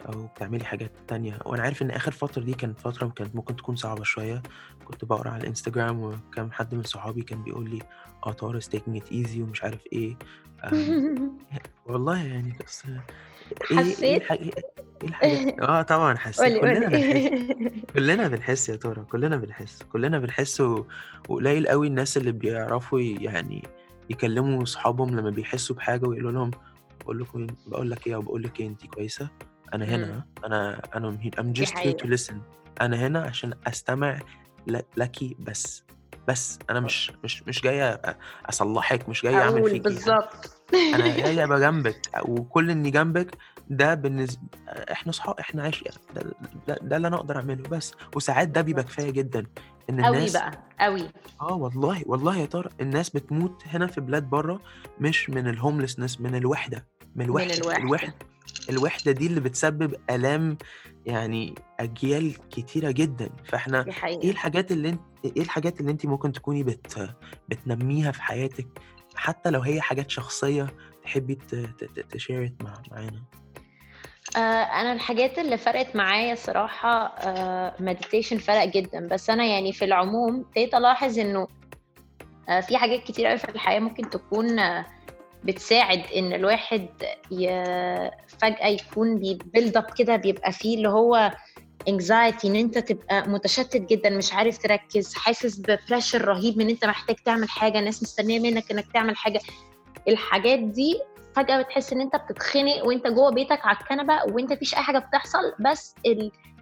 أو 0.08 0.26
بتعملي 0.26 0.64
حاجات 0.64 0.92
تانية 1.08 1.38
وأنا 1.46 1.62
عارف 1.62 1.82
إن 1.82 1.90
آخر 1.90 2.12
فترة 2.12 2.42
دي 2.42 2.54
كانت 2.54 2.80
فترة 2.80 3.08
كانت 3.08 3.37
ممكن 3.37 3.56
تكون 3.56 3.76
صعبة 3.76 4.04
شوية. 4.04 4.42
كنت 4.84 5.04
بقرأ 5.04 5.30
على 5.30 5.40
الإنستجرام 5.42 6.00
وكان 6.00 6.52
حد 6.52 6.75
من 6.75 6.82
صحابي 6.82 7.22
كان 7.22 7.42
بيقول 7.42 7.70
لي 7.70 7.78
آه 8.26 8.32
طارق 8.32 8.62
taking 8.62 9.00
it 9.00 9.06
easy 9.12 9.38
ومش 9.38 9.64
عارف 9.64 9.80
إيه. 9.92 10.16
والله 11.87 12.25
يعني 12.26 12.58
بس 12.66 12.82
إيه 13.71 13.78
إيه 13.78 14.02
إيه 14.02 14.17
الحاجة 14.17 14.50
آه 15.69 15.83
طبعا 15.83 16.17
حسيت. 16.17 16.59
كلنا 16.61 16.88
بنحس 16.88 17.31
كلنا 17.95 18.28
بنحس 18.28 18.69
يا 18.69 18.76
ترى 18.76 19.05
كلنا 19.05 19.37
بنحس 19.37 19.83
كلنا 19.83 20.19
بنحس 20.19 20.62
وقليل 21.28 21.69
قوي 21.69 21.87
الناس 21.87 22.17
اللي 22.17 22.33
بيعرفوا 22.33 23.00
يعني 23.00 23.62
يكلموا 24.11 24.64
صحابهم 24.64 25.17
لما 25.21 25.31
بيحسوا 25.31 25.76
بحاجة 25.76 26.07
ويقولوا 26.07 26.33
لهم 26.33 26.50
بقول 27.00 27.21
لكم 27.21 27.47
بقول 27.67 27.90
لك 27.90 28.07
إيه 28.07 28.14
أو 28.14 28.23
بقول 28.23 28.43
لك 28.43 28.61
إيه 28.61 28.67
انت 28.67 28.87
كويسة؟ 28.87 29.28
أنا 29.75 29.85
هنا. 29.85 30.26
أنا 30.45 30.83
أنا 30.95 31.19
I'm 31.37 31.61
just 31.61 31.73
here 31.73 31.95
to 32.02 32.07
listen. 32.17 32.35
أنا 32.81 33.07
هنا 33.07 33.23
عشان 33.23 33.55
أستمع 33.67 34.19
لك 34.67 35.37
بس 35.38 35.85
بس. 36.28 36.59
أنا 36.71 36.81
مش 36.81 37.12
مش 37.25 37.43
مش 37.43 37.62
جاي 37.62 37.99
أصلحك 38.47 39.09
مش 39.09 39.23
جاي 39.23 39.35
أعمل 39.35 39.71
فيك 39.71 39.83
بالظبط 39.83 40.57
أنا 40.75 41.08
جاي 41.16 41.44
أبقى 41.44 41.60
جنبك 41.60 42.00
وكل 42.28 42.70
إني 42.70 42.90
جنبك 42.90 43.37
ده 43.70 43.94
بالنسبة 43.94 44.42
إحنا 44.68 45.12
صحاب 45.12 45.38
إحنا 45.40 45.62
عايش 45.62 45.84
ده, 46.14 46.22
ده, 46.68 46.78
ده 46.82 46.96
اللي 46.96 47.08
أنا 47.08 47.16
أقدر 47.16 47.37
أعمله 47.37 47.62
بس. 47.68 47.92
وساعات 48.16 48.48
ده 48.48 48.60
بيبقى 48.60 48.84
كفاية 48.84 49.10
جدا 49.10 49.46
إن 49.90 50.04
الناس 50.04 50.37
قوي 50.37 50.42
بقى 50.50 50.58
قوي. 50.80 51.08
آه 51.40 51.54
والله 51.54 52.02
والله 52.06 52.37
يا 52.37 52.46
ترى 52.46 52.70
الناس 52.80 53.10
بتموت 53.10 53.62
هنا 53.66 53.87
في 53.87 54.00
بلاد 54.00 54.30
بره 54.30 54.60
مش 55.00 55.30
من 55.30 55.48
ال 55.49 55.54
homelessness 55.54 56.20
من 56.20 56.34
الوحدة 56.34 56.87
من 57.16 57.25
الوحده 57.25 57.54
من 57.54 57.60
الوحدة, 57.62 57.82
الوحدة. 57.84 58.14
الوحدة 58.70 59.12
دي 59.12 59.26
اللي 59.26 59.40
بتسبب 59.40 59.94
آلام 60.10 60.58
يعني 61.06 61.54
أجيال 61.80 62.48
كتيرة 62.50 62.90
جدا. 62.90 63.30
فإحنا 63.44 63.84
إيه 64.04 64.30
الحاجات 64.30 64.72
اللي 64.72 64.88
انت 64.88 65.00
إيه 65.25 65.42
الحاجات 65.42 65.80
اللي 65.80 65.92
انت 65.92 66.06
ممكن 66.06 66.32
تكوني 66.32 66.62
بت 66.62 67.10
بتنميها 67.48 68.12
في 68.12 68.22
حياتك؟ 68.22 68.66
حتى 69.18 69.50
لو 69.50 69.60
هي 69.60 69.80
حاجات 69.80 70.10
شخصية 70.10 70.66
تحبي 71.04 71.34
مع 72.62 72.72
معانا. 72.90 73.22
آه 74.37 74.80
أنا 74.80 74.92
الحاجات 74.92 75.38
اللي 75.38 75.58
فرقت 75.58 75.96
معايا 75.96 76.34
صراحة 76.34 77.14
meditation 77.80 78.37
آه 78.37 78.40
فرق 78.40 78.64
جدا. 78.64 79.08
بس 79.08 79.30
أنا 79.30 79.44
يعني 79.44 79.72
في 79.72 79.84
العموم 79.84 80.40
ابتديت 80.40 80.75
ألاحظ 80.75 81.18
إنه 81.18 81.48
آه 82.48 82.60
في 82.60 82.76
حاجات 82.76 83.02
كتير 83.04 83.26
قوي 83.26 83.38
في 83.38 83.48
الحياة 83.48 83.80
ممكن 83.80 84.10
تكون 84.10 84.60
بتساعد 85.44 86.02
إن 86.16 86.32
الواحد 86.32 86.88
فجأة 88.28 88.66
يكون 88.66 89.18
بي 89.18 89.35
build 89.35 89.76
up 89.76 89.87
كده 89.98 90.16
بيبقى 90.16 90.52
فيه 90.52 90.76
اللي 90.76 90.88
هو 90.88 91.32
anxiety 91.88 92.49
إن 92.49 92.56
أنت 92.56 92.78
تبقى 92.78 93.28
متشتت 93.28 93.76
جدا 93.90 94.11
مش 94.11 94.32
عارف 94.32 94.58
تركز 94.58 95.14
حاسس 95.14 95.58
ب 95.58 95.66
pressure 95.66 96.25
رهيب 96.25 96.58
من 96.58 96.68
أنت 96.68 96.85
محتاج 96.85 97.16
تعمل 97.16 97.49
حاجة 97.49 97.78
الناس 97.78 98.02
مستنية 98.02 98.40
منك 98.40 98.70
إنك 98.70 98.92
تعمل 98.92 99.16
حاجة. 99.16 99.40
الحاجات 100.08 100.58
دي 100.58 101.00
فجأة 101.37 101.62
بتحس 101.62 101.92
إن 101.92 102.00
أنت 102.00 102.16
بتتخنق 102.16 102.87
وأنت 102.87 103.06
جوه 103.06 103.30
بيتك 103.30 103.61
على 103.66 103.76
الكنبة 103.80 104.14
وأنت 104.35 104.52
مفيش 104.52 104.75
أي 104.75 104.82
حاجة 104.82 104.99
بتحصل. 104.99 105.52
بس 105.61 105.94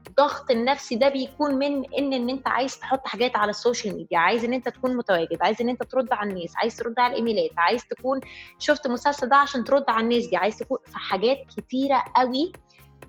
الضغط 0.09 0.51
النفسي 0.51 0.97
ده 0.97 1.09
بيكون 1.09 1.55
من 1.55 1.95
إن 1.99 2.13
إن 2.13 2.31
أنت 2.31 2.49
عايز 2.49 2.79
تحط 2.79 3.07
حاجات 3.07 3.37
على 3.37 3.51
ال 3.51 3.57
social 3.57 3.97
media 3.97 4.19
عايز 4.19 4.45
إن 4.45 4.53
أنت 4.53 4.69
تكون 4.69 4.97
متواجد 4.97 5.39
عايز 5.41 5.61
إن 5.63 5.69
أنت 5.69 5.83
ترد 5.83 6.13
على 6.13 6.31
الناس 6.31 6.53
عايز 6.57 6.77
ترد 6.77 6.99
على 6.99 7.13
الإيميلات 7.13 7.51
عايز 7.59 7.85
تكون 7.85 8.21
شفت 8.59 8.87
مسلسل 8.89 9.29
ده 9.29 9.37
عشان 9.37 9.65
ترد 9.65 9.85
على 9.89 10.05
الناس 10.05 10.27
دي 10.27 10.37
عايز 10.37 10.57
تكون 10.59 10.79
في 10.87 10.99
حاجات 10.99 11.39
كتيرة 11.57 12.05
قوي 12.17 12.53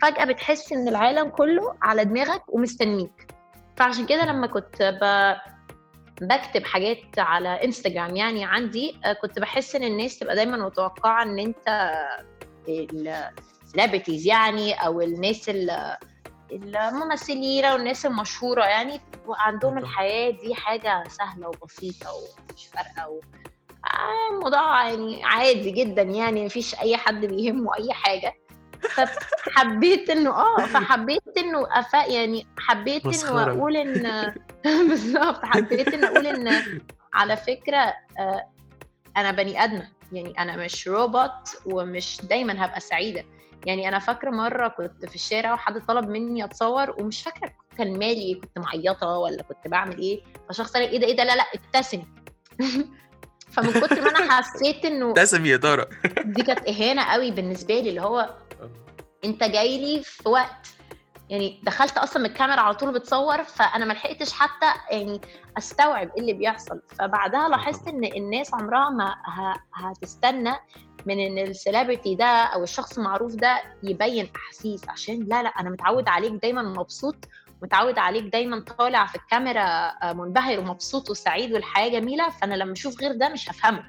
فجأة 0.01 0.25
بتحس 0.25 0.71
إن 0.71 0.87
العالم 0.87 1.29
كله 1.29 1.75
على 1.81 2.05
دماغك 2.05 2.43
ومستنيك. 2.47 3.33
فعشان 3.77 4.05
كده 4.05 4.25
لما 4.25 4.47
كنت 4.47 4.81
ب... 5.01 5.33
بكتب 6.21 6.63
حاجات 6.65 7.19
على 7.19 7.63
انستجرام 7.63 8.15
يعني 8.15 8.45
عندي 8.45 8.99
آه، 9.05 9.13
كنت 9.13 9.39
بحس 9.39 9.75
إن 9.75 9.83
الناس 9.83 10.19
تبقى 10.19 10.35
دايما 10.35 10.57
متوقعة 10.57 11.23
إن 11.23 11.39
أنت 11.39 11.91
السليبرتيز 12.69 14.27
يعني 14.27 14.73
أو 14.73 15.01
الناس 15.01 15.51
الممثلين 16.51 17.65
والناس 17.65 18.05
المشهورة 18.05 18.63
يعني 18.63 19.01
عندهم 19.29 19.77
الحياة 19.77 20.29
دي 20.31 20.55
حاجة 20.55 21.03
سهلة 21.07 21.47
وبسيطة 21.47 22.09
ومش 22.13 22.67
فارقة 22.67 23.09
و... 23.09 23.19
آه، 23.85 24.33
الموضوع 24.35 24.89
يعني 24.89 25.23
عادي 25.23 25.71
جدا 25.71 26.01
يعني 26.01 26.45
مفيش 26.45 26.75
أي 26.79 26.97
حد 26.97 27.25
بيهمه 27.25 27.75
أي 27.75 27.93
حاجة. 27.93 28.33
فحبيت 28.81 30.09
إنه 30.09 30.29
آه 30.29 30.57
فحبيت 30.73 31.37
إنه 31.37 31.67
أفا 31.79 32.05
يعني 32.05 32.47
حبيت 32.57 33.05
إنه. 33.05 33.43
أقول 33.51 33.77
إن 33.77 34.33
بالظبط 34.89 35.45
حبيت 35.45 35.93
ان 35.93 36.03
أقول 36.03 36.27
إن 36.27 36.63
على 37.13 37.37
فكرة 37.37 37.93
آه، 38.19 38.49
أنا 39.17 39.31
بني 39.31 39.63
آدمة 39.63 39.87
يعني 40.11 40.39
أنا 40.39 40.57
مش 40.57 40.87
روبوت 40.87 41.57
ومش 41.65 42.21
دايما 42.23 42.65
هبقى 42.65 42.79
سعيدة. 42.79 43.25
يعني 43.65 43.87
أنا 43.87 43.99
فاكرة 43.99 44.29
مرة 44.29 44.67
كنت 44.67 45.05
في 45.05 45.15
الشارع 45.15 45.53
وحد 45.53 45.85
طلب 45.85 46.09
مني 46.09 46.43
أتصور 46.43 46.95
ومش 47.01 47.23
فاكرة 47.23 47.51
كان 47.77 47.99
مالي 47.99 48.39
كنت 48.43 48.59
معيطة 48.59 49.07
ولا 49.07 49.43
كنت 49.43 49.67
بعمل 49.67 49.97
إيه 49.99 50.21
فشخص 50.49 50.73
قال 50.73 50.83
إيه 50.83 50.99
ده 50.99 51.07
إيه 51.07 51.15
ده 51.17 51.23
لا 51.23 51.35
لا 51.35 51.43
ابتسم. 51.55 52.03
فمن 53.53 53.71
كتر 53.71 54.01
ما 54.01 54.09
أنا 54.09 54.31
حسيت 54.33 54.85
إنه 54.85 55.09
ابتسم 55.09 55.45
يا 55.45 55.57
ترى. 55.57 55.85
دي 56.25 56.43
كانت 56.43 56.67
إهانة 56.69 57.03
قوي 57.03 57.31
بالنسبة 57.31 57.79
لي 57.79 57.89
اللي 57.89 58.01
هو 58.01 58.35
انت 59.25 59.43
جاي 59.43 59.77
لي 59.77 60.03
في 60.03 60.29
وقت 60.29 60.67
يعني 61.29 61.59
دخلت 61.63 61.97
أصلا 61.97 62.23
من 62.23 62.29
الكاميرا 62.29 62.59
على 62.61 62.75
طول 62.75 62.93
بتصور 62.93 63.43
فأنا 63.43 63.85
ما 63.85 63.93
لحقتش 63.93 64.33
حتى 64.33 64.65
يعني 64.91 65.21
أستوعب 65.57 66.09
إيه 66.15 66.21
اللي 66.21 66.33
بيحصل. 66.33 66.81
فبعدها 66.99 67.49
لاحظت 67.49 67.87
إن 67.87 68.03
الناس 68.03 68.53
عمرها 68.53 68.89
ما 68.89 69.15
هتستنى 69.73 70.53
من 71.05 71.19
إن 71.19 71.37
السيلبرتي 71.37 72.15
ده 72.15 72.25
أو 72.25 72.63
الشخص 72.63 72.97
المعروف 72.97 73.35
ده 73.35 73.61
يبين 73.83 74.29
أحاسيس. 74.35 74.89
عشان 74.89 75.19
لا 75.19 75.43
لا 75.43 75.49
أنا 75.49 75.69
متعود 75.69 76.07
عليك 76.07 76.31
دايما 76.31 76.61
مبسوط 76.63 77.15
متعود 77.61 77.97
عليك 77.99 78.23
دايما 78.23 78.59
طالع 78.59 79.05
في 79.05 79.15
الكاميرا 79.15 79.61
آه، 80.03 80.13
منبهر 80.13 80.59
ومبسوط 80.59 81.09
وسعيد 81.09 81.53
والحياة 81.53 81.89
جميلة 81.89 82.29
فأنا 82.29 82.55
لما 82.55 82.73
أشوف 82.73 83.01
غير 83.01 83.11
ده 83.13 83.29
مش 83.29 83.49
هفهمه. 83.49 83.83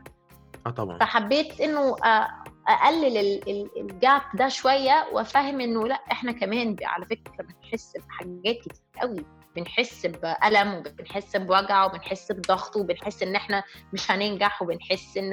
آه 0.67 0.71
طبعا. 0.71 0.99
فحبيت 0.99 1.61
إنه 1.61 1.97
آه، 2.05 2.45
أقلل 2.69 3.17
ال- 3.17 3.49
ال- 3.51 3.71
الجاب 3.81 4.23
ده 4.35 4.49
شوية 4.49 5.07
وأفهم 5.13 5.61
إنه 5.61 5.89
لأ 5.89 5.95
إحنا 6.13 6.33
كمان 6.33 6.77
على 6.85 7.05
فكرة 7.07 7.33
بنحس 7.45 7.93
بحاجات 8.09 8.57
كتير 8.61 8.83
قوي. 9.01 9.25
بنحس 9.57 10.07
بألم 10.07 10.75
وبنحس 10.75 11.37
بوجع 11.37 11.85
وبنحس 11.85 12.33
بضغط 12.33 12.77
وبنحس 12.77 13.23
إن 13.23 13.37
إحنا 13.37 13.63
مش 13.93 14.11
هننجح 14.11 14.63
وبنحس 14.63 15.17
ان 15.17 15.33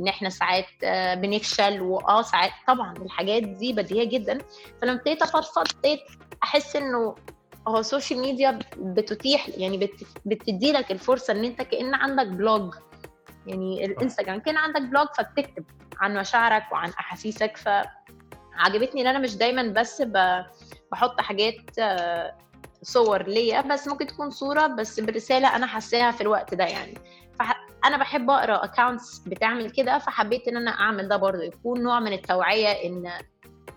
إن 0.00 0.08
إحنا 0.08 0.28
ساعات 0.28 0.66
آه، 0.84 1.14
بنفشل 1.14 1.80
وآه 1.82 2.22
ساعات 2.22 2.50
طبعا 2.68 2.94
الحاجات 3.02 3.42
دي 3.42 3.72
بديهية 3.72 4.04
جدا. 4.08 4.38
فلما 4.82 4.94
ابتديت 4.94 5.22
أفضفض 5.22 5.58
ابتديت 5.58 6.00
أحس 6.42 6.76
إنه 6.76 7.14
هو 7.68 7.78
ال 7.78 7.84
social 7.84 8.20
media 8.20 8.58
بتتيح 8.76 9.48
يعني 9.48 9.78
بت- 9.78 10.06
بتدي 10.24 10.72
لك 10.72 10.92
الفرصة 10.92 11.32
إن 11.32 11.44
أنت 11.44 11.62
كأن 11.62 11.94
عندك 11.94 12.26
blog 12.26 12.74
يعني 13.46 13.84
الإنستجرام 13.84 14.40
كأن 14.40 14.56
عندك 14.56 14.82
blog 14.82 15.06
فبتكتب. 15.18 15.64
عن 16.00 16.14
مشاعرك 16.16 16.72
وعن 16.72 16.90
أحاسيسك. 16.90 17.56
فعجبتني 17.56 19.00
إن 19.02 19.06
أنا 19.06 19.18
مش 19.18 19.36
دايما 19.36 19.62
بس 19.62 20.02
بحط 20.92 21.20
حاجات 21.20 21.78
آه، 21.78 22.36
صور 22.82 23.22
ليا 23.22 23.60
بس 23.60 23.88
ممكن 23.88 24.06
تكون 24.06 24.30
صورة 24.30 24.66
بس 24.66 25.00
برسالة 25.00 25.56
أنا 25.56 25.66
حاساها 25.66 26.10
في 26.10 26.20
الوقت 26.20 26.54
ده 26.54 26.64
يعني. 26.64 26.94
فانا 27.38 27.96
بحب 27.96 28.30
أقرأ 28.30 28.64
accounts 28.64 29.18
بتعمل 29.18 29.70
كده 29.70 29.98
فحبيت 29.98 30.48
إن 30.48 30.56
أنا 30.56 30.70
أعمل 30.70 31.08
ده 31.08 31.16
برضه 31.16 31.42
يكون 31.42 31.82
نوع 31.82 32.00
من 32.00 32.12
التوعية 32.12 32.68
إن 32.68 33.12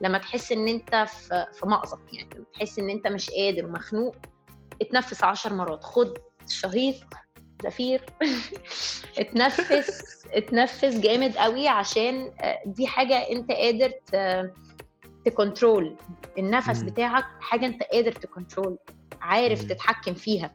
لما 0.01 0.17
تحس 0.17 0.51
إن 0.51 0.67
أنت 0.67 1.05
في 1.53 1.65
مأزق 1.65 1.99
يعني 2.13 2.29
لما 2.35 2.45
تحس 2.53 2.79
إن 2.79 2.89
أنت 2.89 3.07
مش 3.07 3.29
قادر 3.29 3.65
ومخنوق 3.65 4.15
اتنفس 4.81 5.23
عشر 5.23 5.53
مرات 5.53 5.83
خد 5.83 6.17
شهيق 6.47 7.05
زفير. 7.63 8.01
اتنفس 9.19 10.25
اتنفس 10.33 10.85
جامد 10.85 11.37
قوي 11.37 11.67
عشان 11.67 12.31
آه، 12.41 12.59
دي 12.65 12.87
حاجة 12.87 13.15
انت 13.31 13.51
قادر 13.51 13.91
ت 15.25 15.34
control 15.34 15.95
النفس. 16.37 16.81
بتاعك 16.81 17.25
حاجة 17.41 17.65
انت 17.65 17.83
قادر 17.83 18.11
ت 18.11 18.20
control 18.20 18.77
عارف. 19.21 19.63
تتحكم 19.63 20.13
فيها. 20.13 20.51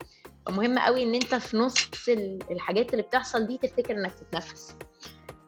فمهم 0.46 0.78
قوي 0.78 1.02
ان 1.02 1.14
انت 1.14 1.34
في 1.34 1.56
نص 1.56 2.08
ال- 2.08 2.38
الحاجات 2.50 2.90
اللي 2.92 3.02
بتحصل 3.02 3.46
دي 3.46 3.58
تفتكر 3.58 3.94
انك 3.94 4.12
تتنفس. 4.14 4.76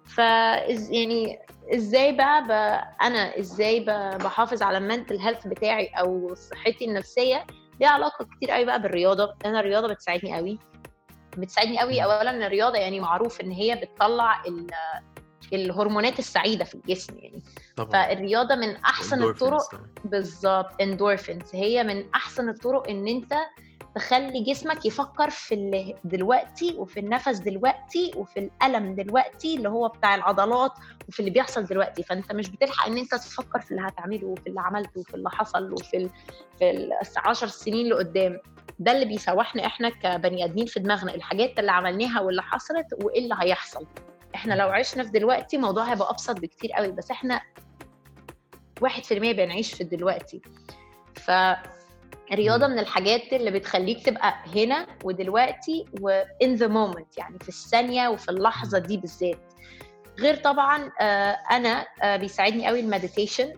ف 0.05 0.19
يعني 0.19 1.39
إزاي 1.75 2.13
بقى, 2.13 2.47
بقى 2.47 2.97
أنا 3.03 3.39
إزاي 3.39 3.81
ب- 3.81 4.19
بحافظ 4.23 4.63
على 4.63 4.79
ال 4.79 4.84
mental 4.84 5.19
health 5.19 5.47
بتاعي 5.47 5.87
أو 5.87 6.35
صحتي 6.35 6.85
النفسية؟ 6.85 7.47
ليها 7.81 7.89
علاقة 7.91 8.25
كتير 8.37 8.51
قوي 8.51 8.65
بقى 8.65 8.83
بالرياضة. 8.83 9.35
أنا 9.45 9.61
الرياضة 9.61 9.89
بتساعدني 9.95 10.35
قوي. 10.37 10.59
بتساعدني 11.37 11.79
قوي. 11.79 12.05
اولا 12.05 12.47
الرياضة 12.47 12.79
يعني 12.79 13.01
معروف 13.01 13.41
إن 13.41 13.51
هي 13.51 13.75
بتطلع 13.75 14.43
الهرمونات 15.53 16.19
السعيدة 16.19 16.65
في 16.65 16.75
الجسم 16.75 17.19
يعني. 17.19 17.43
طبعا. 17.77 17.91
فالرياضة 17.91 18.55
من 18.55 18.77
أحسن 18.77 19.23
الطرق. 19.23 19.81
بالظبط 20.05 20.81
اندورفينز 20.81 21.55
هي 21.55 21.85
من 21.85 22.05
أحسن 22.15 22.49
الطرق 22.49 22.89
إن 22.89 23.09
أنت 23.09 23.35
تخلي 23.95 24.45
جسمك 24.45 24.87
يفكر 24.87 25.31
في 25.31 25.55
اللي 25.55 25.95
دلوقتي 26.05 26.75
وفي 26.79 27.01
النفس 27.01 27.39
دلوقتي 27.39 28.13
وفي 28.17 28.41
الألم 28.41 28.95
دلوقتي 28.95 29.57
اللي 29.57 29.69
هو 29.69 29.89
بتاع 29.89 30.15
العضلات 30.15 30.73
وفي 31.09 31.21
اللي 31.21 31.31
بيحصل 31.31 31.65
دلوقتي. 31.65 32.03
فأنت 32.03 32.33
مش 32.33 32.49
بتلحق 32.49 32.87
إن 32.87 32.99
أنت 32.99 33.15
تفكر 33.15 33.61
في 33.61 33.71
اللي 33.71 33.83
هتعمله 33.89 34.27
وفي 34.27 34.47
اللي 34.47 34.61
عملته 34.61 35.01
وفي 35.01 35.15
اللي 35.15 35.31
حصل 35.31 35.73
وفي 35.73 35.97
ال... 35.97 36.11
في 36.59 36.91
العشر 37.19 37.47
سنين 37.47 37.85
اللي 37.85 37.95
قدام 37.95 38.41
ده 38.79 38.93
اللي 38.93 39.05
بيسوحنا 39.05 39.67
إحنا 39.67 39.89
كبني 39.89 40.45
آدمين 40.45 40.67
في 40.67 40.81
دماغنا 40.81 41.15
الحاجات 41.15 41.59
اللي 41.59 41.73
عملناها 41.73 42.21
واللي 42.21 42.43
حصلت 42.43 42.87
وإيه 43.05 43.19
اللي 43.25 43.35
هيحصل. 43.41 43.87
إحنا 44.37 44.55
لو 44.55 44.69
عشنا 44.69 45.05
في 45.05 45.11
دلوقتي 45.11 45.57
الموضوع 45.57 45.85
هيبقى 45.85 46.11
أبسط 46.11 46.41
بكتير 46.41 46.73
قوي 46.73 46.93
بس 46.93 47.11
إحنا 47.11 47.41
واحد 48.81 49.05
في 49.05 49.15
المية 49.15 49.33
بنعيش 49.33 49.75
في 49.75 49.85
دلوقتي. 49.85 50.43
فالرياضة. 51.15 52.67
من 52.67 52.79
الحاجات 52.79 53.33
اللي 53.33 53.51
بتخليك 53.51 54.07
تبقى 54.07 54.35
هنا 54.57 54.87
ودلوقتي 55.05 55.85
و 56.01 56.23
in 56.23 56.59
the 56.59 56.69
moment 56.69 57.19
يعني 57.19 57.39
في 57.39 57.49
الثانية 57.49 58.09
وفي 58.09 58.29
اللحظة 58.31 58.79
دي 58.79 58.97
بالذات. 58.97 59.39
غير 60.19 60.35
طبعا 60.37 60.91
آه، 61.01 61.37
أنا 61.51 61.87
آه، 62.03 62.17
بيساعدني 62.17 62.67
قوي 62.67 62.81
المديتيشن. 62.81 63.53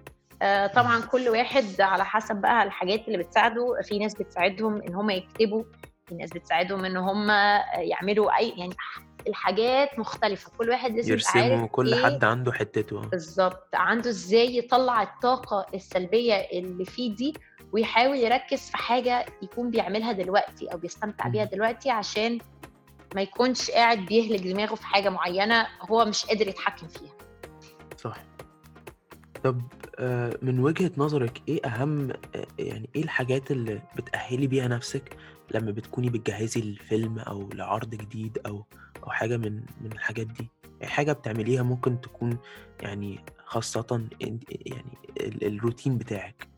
طبعا 0.75 1.01
كل 1.01 1.29
واحد 1.29 1.81
على 1.81 2.05
حسب 2.05 2.37
بقى 2.37 2.63
الحاجات 2.63 3.07
اللي 3.09 3.19
بتساعده. 3.19 3.75
في 3.83 3.99
ناس 3.99 4.15
بتساعدهم 4.15 4.83
إن 4.83 4.95
هم 4.95 5.11
يكتبوا 5.11 5.65
في 6.07 6.15
ناس 6.15 6.31
بتساعدهم 6.31 6.85
إن 6.85 6.97
هم 6.97 7.31
يعملوا 7.79 8.39
أي 8.39 8.55
يعني 8.57 8.75
الحاجات 9.27 9.99
مختلفة. 9.99 10.51
كل 10.59 10.71
واحد 10.71 10.97
لازم 10.97 11.13
يرسموا 11.13 11.67
كل 11.67 11.95
إيه 11.95 12.05
حد 12.05 12.25
عنده 12.25 12.53
حتته. 12.53 13.01
بالظبط. 13.01 13.69
عنده 13.75 14.11
إزاي 14.11 14.57
يطلع 14.59 15.03
الطاقة 15.03 15.67
السلبية 15.75 16.35
اللي 16.35 16.85
فيه 16.85 17.15
دي 17.17 17.35
ويحاول 17.73 18.17
يركز 18.17 18.61
في 18.71 18.77
حاجة 18.77 19.27
يكون 19.43 19.71
بيعملها 19.71 20.13
دلوقتي 20.13 20.67
أو 20.73 20.79
بيستمتع. 20.79 21.29
بيها 21.29 21.45
دلوقتي 21.45 21.91
عشان 21.91 22.39
ما 23.15 23.23
يكونش 23.23 23.71
قاعد 23.71 23.99
بيهلك 23.99 24.41
دماغه 24.47 24.75
في 24.75 24.87
حاجة 24.87 25.09
معينة 25.09 25.67
هو 25.91 26.05
مش 26.05 26.27
قادر 26.27 26.49
يتحكم 26.49 26.89
فيها. 26.89 27.13
صح. 27.97 28.17
طب 29.45 29.61
آه، 29.99 30.39
من 30.43 30.61
وجهة 30.61 30.91
نظرك 30.97 31.43
إيه 31.49 31.67
أهم 31.67 32.11
آه، 32.11 32.47
يعني 32.59 32.89
إيه 32.97 33.03
الحاجات 33.03 33.51
اللي 33.51 33.83
بتأهلي 33.97 34.47
بيها 34.47 34.69
نفسك 34.69 35.17
لما 35.55 35.71
بتكوني 35.71 36.11
بتجهزي 36.11 36.61
الفيلم 36.61 37.19
أو 37.19 37.49
لعرض 37.55 37.91
جديد 37.91 38.39
أو 38.47 38.65
أو 39.09 39.13
حاجة 39.13 39.37
من 39.37 39.53
من 39.81 39.93
الحاجات 39.93 40.27
دي. 40.27 40.49
يعني 40.81 40.93
حاجة 40.93 41.13
بتعمليها 41.13 41.63
ممكن 41.63 42.01
تكون 42.01 42.39
يعني 42.83 43.21
خاصة 43.47 44.07
إن- 44.25 44.45
يعني 44.51 44.99
ال- 45.21 45.47
الروتين 45.47 45.99
بتاعك. 45.99 46.49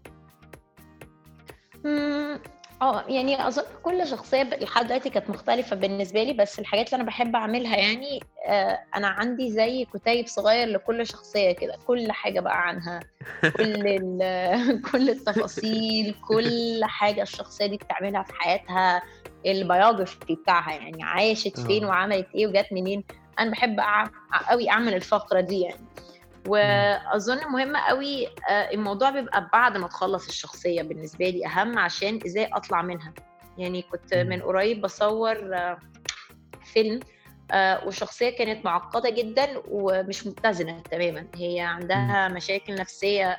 آه 2.82 3.04
يعني 3.08 3.48
اظن 3.48 3.62
كل 3.82 4.06
شخصية 4.06 4.42
لحد 4.42 4.86
دلوقتي 4.86 5.10
كانت 5.10 5.30
مختلفة 5.30 5.76
بالنسبة 5.76 6.22
لي 6.22 6.32
بس 6.32 6.58
الحاجات 6.58 6.86
اللي 6.86 6.96
أنا 6.96 7.04
بحب 7.10 7.36
أعملها 7.36 7.76
يعني 7.76 8.20
آه 8.46 8.78
أنا 8.96 9.06
عندي 9.08 9.50
زي 9.50 9.84
كتيب 9.94 10.26
صغير 10.26 10.68
لكل 10.68 11.06
شخصية 11.06 11.52
كده 11.52 11.78
كل 11.86 12.12
حاجة 12.12 12.40
بقى 12.40 12.68
عنها. 12.68 13.00
كل 13.56 13.98
كل 14.92 15.10
التفاصيل 15.10 16.14
كل 16.28 16.80
حاجة 16.84 17.22
الشخصية 17.22 17.66
دي 17.66 17.76
بتعملها 17.76 18.22
في 18.22 18.32
حياتها. 18.34 19.02
البيوجرافي 19.46 20.34
بتاعها 20.34 20.72
يعني 20.72 21.02
عاشت 21.02 21.60
فين 21.60 21.84
آه. 21.84 21.88
وعملت 21.88 22.26
إيه 22.34 22.46
وجت 22.46 22.66
منين. 22.72 23.04
أنا 23.38 23.50
بحب 23.50 23.80
قوي 24.48 24.70
أعمل 24.70 24.94
الفقرة 24.94 25.40
دي 25.40 25.60
يعني. 25.60 25.84
وأظن 26.48 27.38
مهم 27.52 27.76
قوي 27.76 28.26
آه، 28.26 28.70
الموضوع 28.70 29.10
بيبقى 29.10 29.48
بعد 29.52 29.76
ما 29.76 29.88
تخلص 29.88 30.28
الشخصية 30.28 30.82
بالنسبة 30.82 31.28
لي 31.30 31.46
أهم 31.46 31.78
عشان 31.78 32.20
إزاي 32.26 32.46
أطلع 32.52 32.82
منها. 32.82 33.12
يعني 33.58 33.82
كنت. 33.82 34.14
من 34.14 34.42
قريب 34.42 34.80
بصور 34.80 35.54
آه، 35.54 35.78
فيلم 36.64 37.00
وشخصية 37.86 38.30
كانت 38.30 38.64
معقدة 38.64 39.10
جدا 39.10 39.62
ومش 39.68 40.26
متزنة 40.26 40.80
تماما. 40.80 41.26
هي 41.36 41.60
عندها 41.60 42.28
مشاكل 42.28 42.74
نفسية 42.74 43.38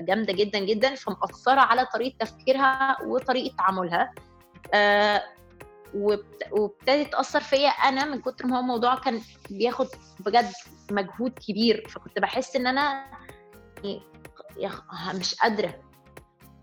جامدة 0.00 0.32
جدا 0.32 0.58
جدا 0.58 0.94
فمأثرة 0.94 1.60
على 1.60 1.86
طريقة 1.94 2.16
تفكيرها 2.18 2.96
وطريقة 3.06 3.56
تعاملها. 3.56 4.10
وابتدت 5.94 7.12
تأثر 7.12 7.40
فيا 7.40 7.68
أنا 7.68 8.04
من 8.04 8.20
كتر 8.20 8.46
ما 8.46 8.56
هو 8.56 8.60
الموضوع 8.60 8.94
كان 8.94 9.20
بياخد 9.50 9.86
بجد 10.20 10.52
مجهود 10.90 11.32
كبير. 11.48 11.88
فكنت 11.88 12.18
بحس 12.18 12.56
إن 12.56 12.66
أنا 12.66 13.04
يعني. 13.84 14.02
مش 15.14 15.34
قادرة. 15.34 15.74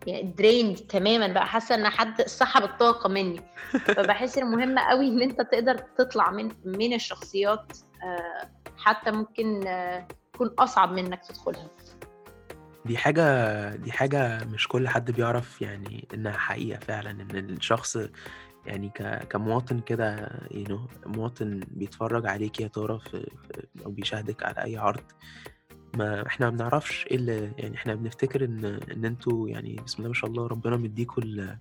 يعني 0.08 0.34
درين 0.38 0.76
تماما 0.88 1.28
بقى. 1.28 1.48
حاسة 1.48 1.76
إن 1.76 1.89
حد 1.89 2.22
سحب 2.22 2.63
الطاقة 2.63 3.10
مني. 3.10 3.42
فبحس 3.86 4.38
ان 4.38 4.46
مهم 4.52 4.80
قوي 4.80 5.08
إن 5.08 5.22
أنت 5.22 5.42
تقدر 5.42 5.78
تطلع 5.78 6.32
من 6.32 6.52
من 6.65 6.94
الشخصيات 6.94 7.78
آه، 8.04 8.50
حتى 8.78 9.12
ممكن 9.12 9.68
آه، 9.68 10.08
تكون 10.34 10.48
أصعب 10.60 10.92
من 10.92 11.06
انك 11.06 11.26
تدخلها. 11.26 11.68
دي 12.86 12.98
حاجة 12.98 13.76
دي 13.76 13.92
حاجة 13.92 14.44
مش 14.46 14.68
كل 14.68 14.88
حد 14.88 15.12
بيعرف 15.12 15.62
يعني 15.62 16.08
إنها 16.13 16.38
حقيقة 16.38 16.80
فعلا 16.80 17.12
إن 17.12 17.36
الشخص 17.36 17.98
يعني. 18.65 18.89
كمواطن 19.30 19.80
كده 19.80 20.30
you 20.52 20.67
know 20.69 21.08
مواطن 21.08 21.60
بيتفرج 21.72 22.26
عليك 22.26 22.60
يا 22.60 22.67
ترى 22.67 23.00
في... 23.00 23.10
في... 23.19 23.67
أو 23.86 23.91
بيشاهدك 23.91 24.43
على 24.43 24.63
أي 24.63 24.78
عرض 24.78 25.04
ما 25.95 26.28
إحنا 26.28 26.50
ما 26.50 26.56
بنعرفش 26.56 27.08
إيه 27.08 27.15
اللي 27.15 27.52
يعني 27.58 27.76
إحنا 27.76 27.95
بنفتكر 27.95 28.45
إن 28.45 28.65
إن 28.65 29.06
أنتوا 29.06 29.50
يعني 29.50 29.76
بسم 29.86 29.98
الله 29.98 30.08
ما 30.08 30.13
شاء 30.13 30.30
الله 30.30 30.48
ربنا 30.48 30.78
مديكوا 30.78 31.24
ال- 31.24 31.58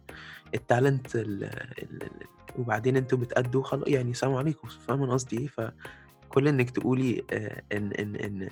التالنت 0.55 1.17
ال- 1.17 1.45
ال- 1.45 2.03
ال- 2.03 2.27
وبعدين 2.59 2.97
أنتوا 2.97 3.19
بتأدوا 3.19 3.63
خلاص 3.63 3.89
يعني 3.89 4.15
سلام 4.15 4.35
عليكم 4.35 4.69
فاهم 4.69 5.03
أنا 5.03 5.13
قصدي 5.13 5.39
إيه 5.39 5.47
فكل 5.49 6.49
إنك 6.49 6.71
تقولي 6.71 7.25
آه، 7.33 7.63
إن 7.73 7.93
إن 7.93 8.17
إن 8.17 8.49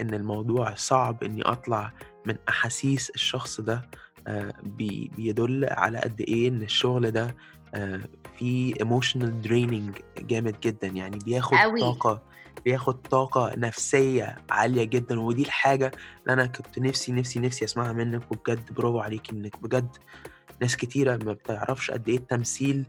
إن 0.00 0.14
الموضوع 0.14 0.74
صعب 0.74 1.24
إني 1.24 1.42
أطلع 1.42 1.92
من 2.26 2.36
أحاسيس 2.48 3.10
الشخص 3.10 3.60
ده 3.60 3.82
آه، 4.26 4.52
بي- 4.62 5.10
بيدل 5.16 5.66
على 5.70 5.98
قد 5.98 6.20
إيه 6.20 6.48
إن 6.48 6.62
الشغل 6.62 7.10
ده 7.10 7.36
آه، 7.74 8.00
فيه 8.38 8.74
emotional 8.74 9.46
draining 9.46 10.02
جامد 10.18 10.60
جدا. 10.60 10.86
يعني 10.86 11.18
بياخد 11.18 11.56
قوي. 11.58 11.80
طاقة 11.80 12.22
بياخد 12.64 13.02
طاقة 13.02 13.52
نفسية 13.56 14.36
عالية 14.50 14.84
جدا. 14.84 15.20
ودي 15.20 15.42
الحاجة 15.42 15.86
اللي 16.22 16.32
أنا 16.32 16.46
كنت 16.46 16.78
نفسي 16.78 17.12
نفسي 17.12 17.40
نفسي 17.40 17.64
أسمعها 17.64 17.92
منك. 17.92 18.32
وبجد 18.32 18.72
برافو 18.74 18.98
عليك 18.98 19.30
إنك 19.30 19.62
بجد 19.62 19.96
ناس 20.60 20.76
كتيرة 20.76 21.16
ما 21.16 21.32
بتعرفش 21.32 21.90
قد 21.90 22.08
إيه 22.08 22.16
التمثيل 22.16 22.84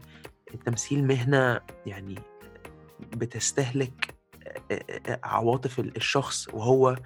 التمثيل 0.54 1.06
مهنة 1.06 1.60
يعني 1.86 2.14
بتستهلك 3.16 4.14
عواطف 5.24 5.80
الشخص. 5.80 6.48
وهو 6.48 6.96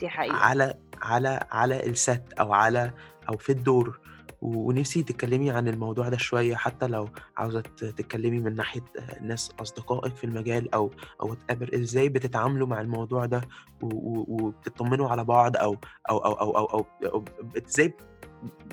دي 0.00 0.08
حقيقة. 0.08 0.36
على 0.36 0.74
على 1.02 1.46
على 1.50 1.86
الست 1.86 2.22
أو 2.40 2.52
على 2.52 2.92
أو 3.28 3.36
في 3.36 3.52
الدور. 3.52 4.00
ونفسي 4.42 5.02
تتكلمي 5.02 5.50
عن 5.50 5.68
الموضوع 5.68 6.08
ده 6.08 6.16
شوية 6.16 6.56
حتى 6.56 6.86
لو 6.86 7.08
عاوزة 7.36 7.60
تتكلمي 7.60 8.38
من 8.38 8.56
ناحية 8.56 8.84
ناس 9.20 9.50
أصدقائك 9.60 10.16
في 10.16 10.24
المجال 10.24 10.74
أو 10.74 10.90
أو 11.22 11.34
whatever 11.34 11.74
إزاي 11.74 12.08
بتتعاملوا 12.08 12.66
مع 12.66 12.80
الموضوع 12.80 13.26
ده 13.26 13.40
وبتطمنوا 13.82 15.08
على 15.08 15.24
بعض 15.24 15.56
أو 15.56 15.76
أو 16.10 16.18
أو 16.18 16.32
أو 16.32 16.56
أو, 16.56 16.66
أو, 16.66 16.86
أو 17.04 17.24
إزاي 17.66 17.94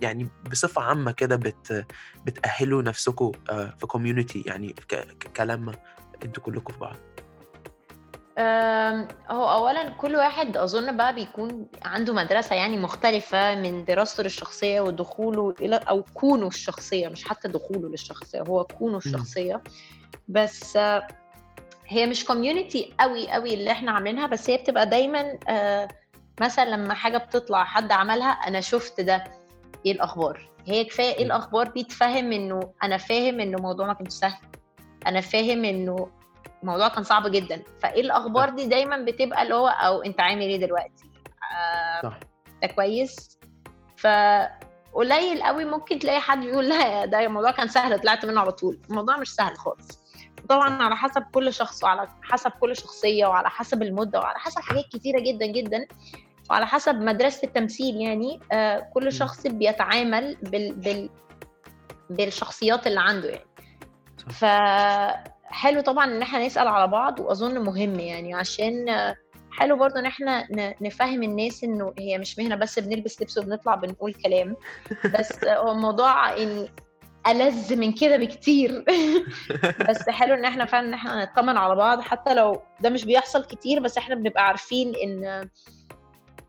يعني 0.01 0.27
بصفة 0.51 0.82
عامة 0.82 1.12
كده 1.12 1.36
بت 1.36 1.86
بتأهلوا 2.25 2.82
نفسكم 2.82 3.32
آه، 3.49 3.75
في 3.80 3.88
كوميونتي 3.88 4.41
يعني 4.41 4.75
كلام 5.36 5.71
أنتوا 6.25 6.43
كلكم 6.43 6.73
في 6.73 6.80
بعض. 6.80 6.95
هو 9.32 9.50
اولا 9.52 9.89
كل 9.89 10.15
واحد 10.15 10.58
أظن 10.58 10.97
بقى 10.97 11.15
بيكون 11.15 11.67
عنده 11.86 12.13
مدرسة 12.13 12.56
يعني 12.56 12.78
مختلفة 12.78 13.56
من 13.56 13.86
دراسته 13.86 14.23
للشخصية 14.23 14.82
ودخوله 14.82 15.54
إلى 15.62 15.76
أو 15.76 16.04
كونه 16.13 16.47
الشخصية 16.47 17.08
مش 17.08 17.23
حتى 17.23 17.47
دخوله 17.47 17.89
للشخصية 17.89 18.41
هو 18.41 18.63
كونه 18.63 18.97
الشخصية. 18.97 19.62
بس 20.28 20.78
هي 21.88 22.06
مش 22.08 22.26
كوميونتي 22.26 22.93
قوي 23.00 23.30
قوي 23.32 23.54
اللي 23.54 23.71
إحنا 23.71 23.91
عاملينها 23.91 24.28
بس 24.28 24.50
هي 24.50 24.58
بتبقى 24.58 24.89
دايما 24.89 25.38
آه، 25.50 25.88
مثلا 26.41 26.69
لما 26.69 26.93
حاجة 26.93 27.17
بتطلع 27.17 27.63
حد 27.63 27.91
عملها 27.91 28.30
أنا 28.30 28.62
شفت 28.62 29.02
ده 29.02 29.23
إيه 29.86 29.91
الأخبار؟ 29.91 30.50
هي 30.65 30.84
كفاية 30.84 31.15
إيه. 31.17 31.26
الأخبار؟ 31.26 31.67
دي 31.67 31.84
تفهم 31.84 32.32
إنه 32.32 32.60
أنا 32.84 32.97
فاهم 32.97 33.39
إنه 33.39 33.58
الموضوع 33.58 33.88
ما 33.88 33.93
كانش 33.93 34.13
سهل. 34.13 34.41
أنا 35.08 35.21
فاهم 35.21 35.65
إنه 35.65 36.10
الموضوع 36.63 36.88
كان 36.88 37.04
صعب 37.04 37.28
جدا. 37.28 37.63
فإيه 37.80 38.02
الأخبار 38.02 38.50
دي 38.50 38.67
دايما 38.67 38.98
بتبقى 38.98 39.43
اللي 39.43 39.56
هو 39.56 39.67
أو 39.67 40.02
أنت 40.02 40.20
عامل 40.20 40.41
إيه 40.41 40.65
دلوقتي؟ 40.65 41.04
آه 41.58 42.02
صح. 42.04 42.20
ده 42.62 42.67
كويس؟ 42.67 43.39
فقليل 43.98 45.43
قوي 45.43 45.65
ممكن 45.65 46.00
تلاقي 46.00 46.20
حد 46.22 46.43
يقول 46.43 46.70
لا 46.70 47.06
ده 47.06 47.20
الموضوع 47.26 47.52
كان 47.52 47.67
سهل 47.67 48.00
طلعت 48.00 48.26
منه 48.26 48.41
على 48.41 48.52
طول. 48.52 48.80
الموضوع 48.89 49.17
مش 49.17 49.34
سهل 49.36 49.58
خالص. 49.58 49.88
طبعا 50.50 50.84
على 50.84 50.96
حسب 50.96 51.24
كل 51.34 51.54
شخص 51.54 51.84
وعلى 51.84 52.08
حسب 52.22 52.52
كل 52.52 52.76
شخصية 52.76 53.26
وعلى 53.28 53.50
حسب 53.50 53.82
المدة 53.84 54.20
وعلى 54.20 54.39
حسب 54.39 54.62
حاجات 54.62 54.86
كتيرة 54.91 55.20
جدا 55.20 55.46
جدا. 55.46 55.88
وعلى 56.50 56.67
حسب 56.67 56.96
مدرسة 56.96 57.46
التمثيل 57.48 57.96
يعني 58.02 58.39
آه 58.52 58.80
كل. 58.93 59.12
شخص 59.12 59.48
بيتعامل 59.48 60.36
بال 60.41 60.74
بال 60.76 61.10
بالشخصيات 62.10 62.88
اللي 62.88 63.00
عنده 63.00 63.30
يعني. 63.30 63.46
صح. 64.20 64.43
فحلو 65.50 65.82
طبعا 65.82 66.06
إن 66.06 66.22
إحنا 66.22 66.46
نسأل 66.46 66.68
على 66.68 66.88
بعض 66.88 67.20
وأظن 67.20 67.60
مهم 67.60 68.00
يعني 68.00 68.34
عشان 68.34 68.86
حلو 69.52 69.76
برضو 69.76 70.00
إن 70.00 70.06
إحنا 70.06 70.48
نفهم 70.82 71.24
الناس 71.24 71.64
إنه 71.64 71.94
هي 72.00 72.18
مش 72.18 72.40
مهنة 72.40 72.56
بس 72.56 72.80
بنلبس 72.80 73.22
لبس 73.22 73.38
وبنطلع 73.38 73.76
بنقول 73.76 74.14
كلام 74.14 74.56
بس 75.20 75.44
هو 75.46 75.72
الموضوع 75.72 76.38
إن 76.38 76.68
ألذ 77.28 77.76
من 77.76 77.92
كده 77.92 78.18
بكتير. 78.18 78.86
بس 79.90 80.10
حلو 80.10 80.34
إن 80.34 80.46
إحنا 80.46 80.66
فعلا 80.66 80.88
إن 80.88 80.94
إحنا 80.94 81.24
نطمن 81.24 81.58
على 81.58 81.76
بعض 81.76 82.02
حتى 82.02 82.34
لو 82.34 82.62
ده 82.80 82.90
مش 82.90 83.06
بيحصل 83.06 83.46
كتير 83.46 83.80
بس 83.80 83.98
إحنا 83.98 84.16
بنبقى 84.16 84.48
عارفين 84.48 84.96
إن 84.96 85.50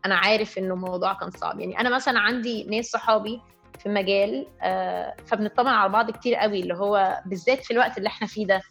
أنا 0.05 0.15
عارف 0.15 0.57
إنه 0.57 0.73
الموضوع 0.73 1.13
كان 1.13 1.31
صعب. 1.31 1.59
يعني 1.59 1.79
أنا 1.79 1.89
مثلا 1.95 2.19
عندي 2.19 2.63
ناس 2.63 2.85
صحابي 2.85 3.41
في 3.79 3.89
مجال 3.89 4.47
آه، 4.61 5.15
فبنطمن 5.25 5.67
على 5.67 5.89
بعض 5.89 6.11
كتير 6.11 6.35
قوي 6.35 6.59
اللي 6.59 6.73
هو 6.73 7.21
بالذات 7.25 7.65
في 7.65 7.71
الوقت 7.71 7.97
اللي 7.97 8.07
إحنا 8.07 8.27
فيه 8.27 8.47
ده. 8.47 8.61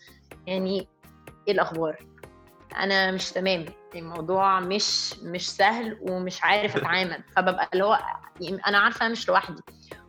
يعني 0.46 0.88
إيه 1.48 1.54
الأخبار؟ 1.54 2.06
أنا 2.76 3.10
مش 3.10 3.30
تمام. 3.30 3.64
الموضوع 3.94 4.60
مش 4.60 5.18
مش 5.18 5.50
سهل 5.50 5.98
ومش 6.02 6.44
عارف 6.44 6.76
أتعامل. 6.76 7.22
فببقى 7.36 7.68
اللي 7.72 7.84
هو 7.84 7.98
يعني 8.40 8.60
أنا 8.66 8.78
عارفة 8.78 9.04
أنا 9.06 9.12
مش 9.12 9.28
لوحدي. 9.28 9.62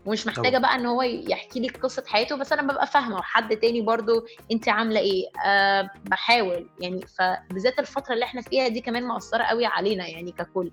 ومش 0.06 0.28
محتاجة 0.28 0.58
بقى 0.58 0.76
إن 0.76 0.86
هو 0.86 1.02
يحكي 1.02 1.60
لي 1.60 1.68
قصة 1.68 2.04
حياته 2.08 2.36
بس 2.36 2.54
أنا 2.54 2.62
ببقى 2.74 2.88
فاهمة. 2.88 3.16
وحد 3.18 3.58
تاني 3.58 3.82
برضو 3.82 4.26
أنت 4.52 4.70
عاملة 4.70 5.00
إيه؟ 5.00 5.24
أه 5.46 5.90
بحاول. 6.06 6.70
يعني 6.80 7.02
فبالذات 7.08 7.80
الفترة 7.80 8.14
اللي 8.14 8.26
إحنا 8.26 8.42
فيها 8.42 8.68
دي 8.68 8.82
كمان 8.82 9.04
مؤثره 9.08 9.44
قوي 9.44 9.66
علينا 9.66 10.08
يعني 10.08 10.32
ككل. 10.32 10.72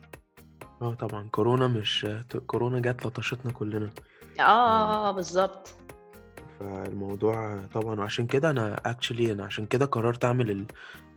آه 0.83 0.95
طبعا. 0.95 1.29
كورونا 1.33 1.67
مش 1.69 2.07
كورونا 2.47 2.81
جت 2.81 3.07
لطشتنا 3.07 3.53
كلنا. 3.53 3.91
آه 4.41 4.43
آه 4.43 5.09
آه، 5.09 5.11
بالظبط. 5.11 5.75
فالموضوع 6.61 7.61
طبعا 7.75 8.01
عشان 8.03 8.27
كده 8.27 8.51
أنا 8.51 8.81
actually 8.87 9.33
أنا 9.33 9.45
عشان 9.45 9.67
كده 9.67 9.87
قررت 9.87 10.25
أعمل 10.25 10.51
ال- 10.51 10.67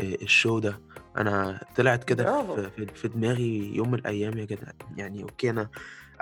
ال 0.02 0.13
show 0.13 0.60
ده. 0.60 0.80
أنا 1.18 1.62
طلعت 1.78 2.04
كده 2.04 2.24
برافو. 2.24 2.56
في 2.56 2.70
في 2.70 2.86
في 2.96 3.08
دماغي 3.08 3.76
يوم 3.76 3.92
من 3.92 4.00
الأيام 4.00 4.38
يا 4.38 4.46
جدع 4.46 4.68
يعني 4.98 5.24
okay 5.24 5.50
أنا 5.50 5.70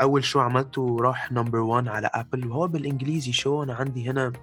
أول 0.01 0.23
show 0.23 0.39
عملته 0.39 0.97
راح 1.01 1.32
number 1.32 1.60
1 1.60 1.88
على 1.88 2.10
ابل 2.13 2.47
وهو 2.47 2.67
بالإنجليزي 2.67 3.32
show 3.32 3.63
أنا 3.63 3.73
عندي 3.75 4.10
هنا 4.10 4.34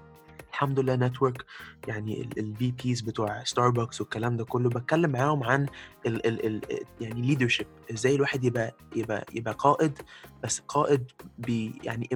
الحمد 0.54 0.80
لله 0.80 0.96
network 0.96 1.44
يعني 1.88 2.28
ال 2.38 2.70
VPs 2.84 3.00
بتوع 3.00 3.44
ستاربكس 3.44 4.00
والكلام 4.00 4.36
ده 4.36 4.44
كله 4.44 4.68
بتكلم 4.70 5.10
معاهم 5.10 5.44
عن 5.44 5.66
ال 6.06 6.26
ال 6.26 6.46
ال 6.46 6.60
يعني 7.00 7.20
leadership 7.22 7.66
إزاي 7.92 8.14
الواحد 8.14 8.44
يبقى 8.44 8.74
يبقى 8.96 9.24
يبقى 9.34 9.54
قائد 9.58 9.98
بس 10.42 10.60
قائد 10.68 11.10
ب 11.38 11.70
يعني 11.84 12.08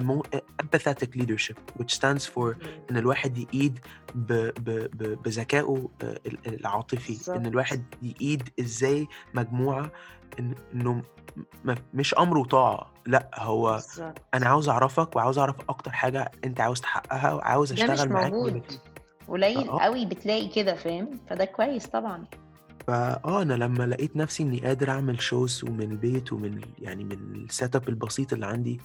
empathetic 0.63 1.19
leadership 1.21 1.57
which 1.79 1.93
stands 1.95 2.23
for 2.35 2.55
إن 2.91 2.97
الواحد 2.97 3.37
يقيد 3.37 3.79
بذكائه 5.25 5.89
آه، 6.03 6.19
ال- 6.25 6.59
العاطفي 6.59 7.31
إن 7.35 7.45
الواحد 7.45 7.83
يقيد 8.01 8.49
إزاي 8.59 9.07
مجموعة 9.33 9.91
إن 10.39 10.55
إنه 10.73 11.01
م- 11.65 11.75
مش 11.93 12.13
أمر 12.13 12.37
وطاعه 12.37 12.91
لأ 13.05 13.29
هو 13.35 13.71
بالظبط. 13.73 14.17
أنا 14.33 14.45
عاوز 14.45 14.69
أعرفك 14.69 15.15
وعاوز 15.15 15.37
أعرف 15.37 15.55
أكتر 15.69 15.91
حاجة 15.91 16.31
أنت 16.43 16.61
عاوز 16.61 16.81
تحققها 16.81 17.33
وعاوز 17.33 17.73
ده 17.73 17.83
مش 17.83 17.89
أشتغل 17.89 18.09
معاك 18.09 18.31
موجود. 18.33 18.61
قليل 19.27 19.65
فآه. 19.65 19.79
قوي 19.83 20.05
بتلاقي 20.05 20.47
كده 20.47 20.75
فاهم؟ 20.75 21.19
فده 21.29 21.45
كويس 21.45 21.87
طبعا. 21.87 22.23
فآه 22.87 23.41
أنا 23.41 23.53
لما 23.53 23.83
لقيت 23.83 24.15
نفسي 24.17 24.43
إني 24.43 24.59
قادر 24.59 24.89
أعمل 24.89 25.21
shows 25.21 25.63
ومن 25.63 25.81
البيت 25.91 26.33
ومن 26.33 26.53
ال- 26.57 26.65
يعني 26.79 27.03
من 27.03 27.11
ال 27.11 27.75
setup 27.75 27.89
البسيط 27.89 28.33
اللي 28.33 28.45
عندي 28.45 28.81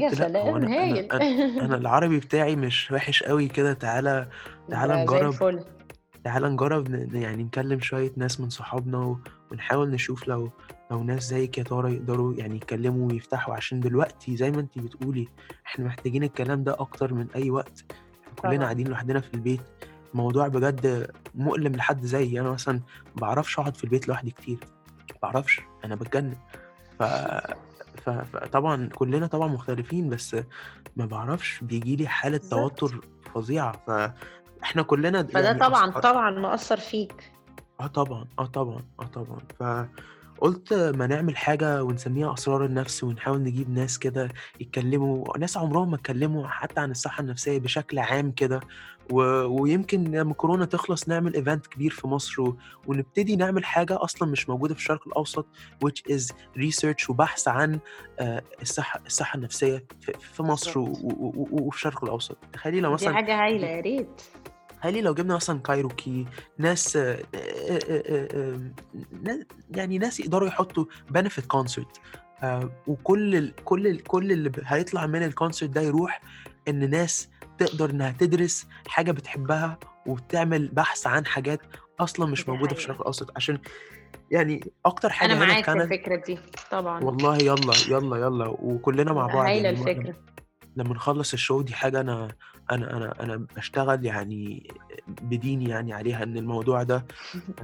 يا 0.00 0.08
قلت 0.10 0.20
لأ 0.20 0.26
هو 0.26 0.28
سلام 0.28 0.56
أنا 0.56 0.66
أنا 0.66 0.82
هايل. 0.82 1.12
أنا, 1.12 1.64
أنا 1.64 1.76
العربي 1.76 2.18
بتاعي 2.20 2.56
مش 2.56 2.90
وحش 2.92 3.22
قوي 3.22 3.48
كده 3.48 3.72
تعالى 3.72 4.28
تعالى 4.70 4.94
زي 4.94 5.02
نجرب. 5.02 5.28
الفل. 5.28 5.64
تعالى 6.24 6.48
نجرب 6.48 6.88
ن- 6.90 7.16
يعني 7.16 7.42
نكلم 7.44 7.80
شوية 7.80 8.12
ناس 8.16 8.40
من 8.40 8.50
صحابنا 8.50 8.98
و- 8.98 9.18
ونحاول 9.52 9.90
نشوف 9.90 10.28
لو 10.28 10.50
لو 10.90 11.02
ناس 11.02 11.22
زيك 11.28 11.58
يا 11.58 11.62
ترى 11.62 11.94
يقدروا 11.94 12.34
يعني 12.34 12.56
يتكلموا 12.56 13.08
ويفتحوا 13.12 13.54
عشان 13.54 13.80
دلوقتي 13.80 14.36
زي 14.36 14.50
ما 14.50 14.60
انتي 14.60 14.80
بتقولي 14.80 15.28
إحنا 15.66 15.84
محتاجين 15.84 16.22
الكلام 16.22 16.64
ده 16.64 16.72
أكتر 16.80 17.14
من 17.14 17.26
أي 17.36 17.50
وقت. 17.50 17.84
إحنا 17.90 18.34
كلنا 18.36 18.54
طبعا. 18.56 18.62
قاعدين 18.64 18.88
لوحدنا 18.88 19.20
في 19.20 19.34
البيت. 19.34 19.60
الموضوع 20.12 20.48
بجد 20.48 21.10
مؤلم 21.34 21.72
لحد 21.76 22.04
زيي. 22.04 22.40
أنا 22.40 22.50
مثلا 22.50 22.74
ما 23.16 23.20
بعرفش 23.20 23.58
أقعد 23.58 23.76
في 23.76 23.84
البيت 23.84 24.08
لوحدي 24.08 24.30
كتير. 24.30 24.58
ما 25.12 25.16
بعرفش. 25.22 25.60
أنا 25.84 25.94
بتجنن. 25.94 26.36
ف 26.98 27.02
ف 28.02 28.10
فطبعًا 28.10 28.88
كُلّنا 28.94 29.26
طبعًا 29.26 29.48
مختلفين، 29.48 30.08
بس 30.08 30.36
ما 30.96 31.06
باعرفش 31.06 31.60
بييجي 31.64 31.96
لي 31.96 32.06
حالة. 32.06 32.38
توتُّر 32.38 33.00
فظيعة، 33.34 34.14
فإحنا 34.62 34.82
كُلّنا 34.82 35.22
فده 35.22 35.44
يعني 35.44 35.58
طبعًا، 35.58 35.90
أص 35.90 35.94
طبعًا 36.02 36.30
مأثّر 36.30 36.76
فيك. 36.76 37.32
آه 37.80 37.86
طبعًا، 37.86 38.24
آه 38.38 38.46
طبعًا، 38.46 38.82
آه 39.00 39.04
طبعًا. 39.06 39.38
فقُلت 40.38 40.72
ما 40.74 41.06
نعمل 41.06 41.36
حاجة 41.36 41.84
ونسمّيها 41.84 42.34
أسرار 42.34 42.64
النَفْس 42.64 43.04
ونحاول 43.04 43.42
نجيب 43.42 43.70
ناس 43.70 43.98
كده 43.98 44.32
يتكلّموا، 44.60 45.38
ناس 45.38 45.56
عمرهم 45.56 45.90
ما 45.90 45.96
اتكلّموا 45.96 46.46
حتى 46.48 46.80
عن 46.80 46.90
الصحّة 46.90 47.20
النفسية 47.20 47.58
بشكل 47.58 47.98
عام 47.98 48.30
كده، 48.32 48.60
و 49.10 49.20
ويمكن 49.62 50.04
لمّا 50.04 50.34
كورونا 50.34 50.64
تخلص 50.64 51.08
نعمل 51.08 51.32
event 51.44 51.68
كبير 51.68 51.90
في 51.90 52.06
مصر 52.06 52.42
و 52.42 52.56
ونبتدي 52.86 53.36
نعمل 53.36 53.64
حاجة 53.64 54.04
أصلًا 54.04 54.28
مش 54.28 54.48
موجودة 54.48 54.74
في 54.74 54.80
الشرق 54.80 55.06
الأوسط 55.06 55.46
which 55.84 56.12
is 56.14 56.22
research 56.58 57.10
وبحث 57.10 57.48
عن 57.48 57.80
آآ 58.20 58.42
الصحّة 58.62 59.00
الصحّة 59.06 59.36
النفسية 59.36 59.84
في 60.00 60.12
في 60.20 60.42
مصر 60.42 60.78
و. 60.78 60.84
و 60.84 61.32
و 61.36 61.46
وفي 61.50 61.76
الشرق 61.76 62.04
الأوسط. 62.04 62.36
تخيّلي 62.52 62.80
لو 62.80 62.88
دي 62.88 62.94
مثلًا 62.94 63.14
حاجة 63.14 63.44
هايلة، 63.44 63.66
يا 63.68 63.80
ريت. 63.80 64.22
تخيّلي 64.82 65.00
لو 65.00 65.14
جِبنا 65.14 65.34
مثلًا 65.34 65.58
كايروكي، 65.60 66.26
ناس 66.58 66.96
آآ 66.96 67.16
آآ 67.34 67.78
آآ 67.88 68.28
آمم 68.34 68.74
ن 69.12 69.44
يعني 69.70 69.98
ناس 69.98 70.20
يقدروا 70.20 70.48
يحطّوا 70.48 70.84
concert 71.56 72.00
آآ 72.42 72.70
وكل 72.86 73.36
ال 73.36 73.54
كل 73.64 73.86
ال 73.86 74.02
كل 74.02 74.32
اللي 74.32 74.52
هيطلع 74.64 75.06
من 75.06 75.30
الconcert 75.32 75.64
ده 75.64 75.80
يروح 75.80 76.22
إن 76.68 76.90
ناس 76.90 77.28
تقدر 77.58 77.90
إنّها 77.90 78.10
تدرس 78.18 78.66
حاجة 78.86 79.12
بتحبّها 79.12 79.78
وتعمل 80.06 80.68
بحث 80.68 81.06
عن 81.06 81.26
حاجات 81.26 81.60
أصلًا 82.00 82.26
مش 82.26 82.44
دي 82.44 82.50
موجودة 82.50 82.74
في 82.74 82.80
الشرق. 82.80 83.00
الأوسط، 83.00 83.30
عشان 83.36 83.58
يعني 84.30 84.60
حاجة 85.10 85.32
هنا 85.34 85.40
في 85.40 85.46
معاك 85.52 85.64
في 85.64 85.70
كندا 85.72 85.84
الفكرة 85.84 86.16
دي، 86.16 86.38
طبعًا. 86.70 87.04
والله 87.04 87.36
يالّا، 87.38 87.72
يالّا، 87.88 88.16
يالّا 88.16 88.46
وكُلّنا 88.46 89.12
مع 89.12 89.26
بعض، 89.26 89.44
هايلة 89.46 89.68
يعني 89.68 89.80
الفكرة. 89.80 90.14
لمّا 90.76 90.94
نخلّص 90.94 91.34
الshow 91.34 91.62
دي 91.62 91.74
حاجة 91.74 92.00
أنا 92.00 92.28
أنا 92.74 92.96
أنا 92.96 93.14
أنا 93.20 93.36
باشتغل 93.36 94.04
يعني 94.06 94.70
بديني 95.08 95.70
يعني 95.70 95.92
عليها، 95.92 96.22
إن 96.22 96.36
الموضوع 96.36 96.82
ده 96.82 97.06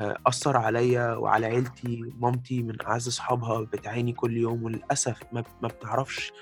آآ 0.01 0.19
أثّر 0.27 0.57
عليّا 0.57 1.15
وعلى 1.15 1.47
عيلتي، 1.47 2.13
مامتي 2.21 2.63
من 2.63 2.77
أعز 2.87 3.09
أصحابها 3.09 3.61
بتعاني 3.61 4.13
كل 4.13 4.37
يوم 4.37 4.63
وللأسف 4.63 5.23
ما 5.33 5.69
بتعرفش 5.69 6.33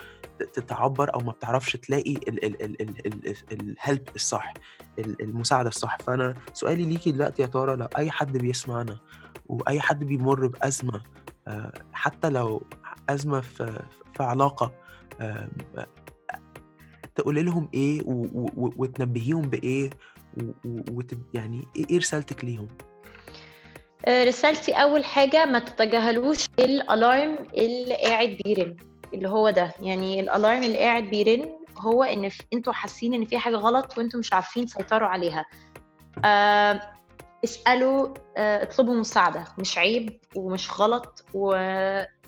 تتعبّر 0.52 1.14
أو 1.14 1.20
ما 1.20 1.33
بتعرفش 1.33 1.72
تلاقي 1.76 2.12
ال 2.12 2.44
ال 2.44 2.62
ال 2.62 3.07
ال 3.07 3.29
ال 3.52 3.76
الhelp 3.79 4.14
الصح، 4.14 4.55
ال 4.98 5.22
المساعدة 5.22 5.68
الصح. 5.68 5.98
فأنا 5.98 6.35
سؤالي 6.52 6.85
ليكِ 6.85 7.09
دلوقتي 7.09 7.42
يا 7.42 7.46
تارة 7.46 7.74
لو 7.74 7.87
أي 7.96 8.11
حد 8.11 8.37
بيسمعنا 8.38 8.98
وأي 9.46 9.81
حد 9.81 10.05
بيمُر 10.05 10.46
بأزمة 10.46 11.00
آآ 11.48 11.72
حتى 11.92 12.31
لو 12.31 12.62
أزمة 13.09 13.40
في 13.40 13.83
آمم 15.20 15.48
أ 15.79 15.87
تقولي 17.16 17.42
لهم 17.42 17.68
إيه 17.74 18.02
و 18.07 18.12
و 18.35 18.72
وتنبّهيهم 18.76 19.50
و 20.64 20.81
وت 20.90 21.11
يعني 21.35 21.64
إيه 21.76 21.87
إيه 21.90 21.98
رسالتِك 21.98 22.44
ليهم؟ 22.44 22.68
آآ 24.07 24.24
رسالتي 24.24 24.72
أول 24.72 25.05
حاجة 25.05 25.46
ما 25.46 25.59
تتجاهلوش 25.59 26.44
ال 26.44 26.63
alarm 26.63 27.55
اللي 27.55 27.96
قاعد 28.02 28.38
بيرن، 28.44 28.76
اللي 29.14 29.29
هو 29.29 29.50
ده، 29.50 29.74
يعني 29.81 30.26
ال 30.26 30.33
alarm 30.33 30.64
اللي 30.64 30.79
قاعد 30.79 31.02
بيرن 31.02 31.48
هو 31.79 32.05
ف 32.31 32.42
أنتم 32.52 32.72
حاسين 32.72 33.14
إن 33.14 33.24
في 33.24 33.38
حاجة 33.38 33.57
غلط 33.57 33.98
وأنتم 33.98 34.18
مش 34.18 34.33
عارفين 34.33 34.66
تسيطروا 34.66 35.09
عليها. 35.09 35.44
آآ 36.24 36.81
اسألوا 37.44 38.14
آآ 38.37 38.62
اطلبوا 38.62 38.94
مساعدة، 38.94 39.44
مش 39.59 39.79
عيب 39.79 40.20
ومش 40.37 40.81
غلط 40.81 41.24
و 41.35 41.55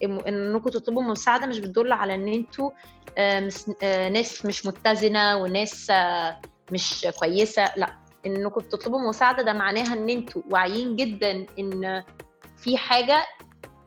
إم 0.05 0.18
إنكم 0.18 0.70
تطلبوا 0.70 1.03
مساعدة 1.03 1.46
مش 1.46 1.59
بتدُل 1.59 1.92
على 1.92 2.16
مس 2.16 2.61
آآ 2.61 2.70
ناس 4.12 4.47
مش 4.47 4.66
متّزنة 4.66 5.37
وناس 5.37 5.92
مش 6.73 7.07
كويسة، 7.18 7.73
لأ، 7.77 7.99
إنكم 8.27 8.61
بتطلبوا 8.61 9.09
مساعدة 9.09 9.42
ده 9.42 9.53
معناها 9.53 9.92
إن 9.92 10.11
أنتم 10.11 10.42
واعيين 10.51 10.97
جدًا 10.97 11.47
إن 11.59 12.05
في 12.57 12.77
حاجة 12.77 13.27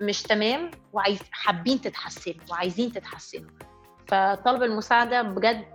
مش 0.02 0.24
تمام 0.24 0.72
وعايز 0.94 1.20
حابين 1.32 1.82
تتحسّنوا 1.82 2.46
وعايزين 2.52 2.92
تتحسّنوا. 2.92 3.50
فطلب 4.08 4.64
المساعدة 4.64 5.22
بجد 5.22 5.66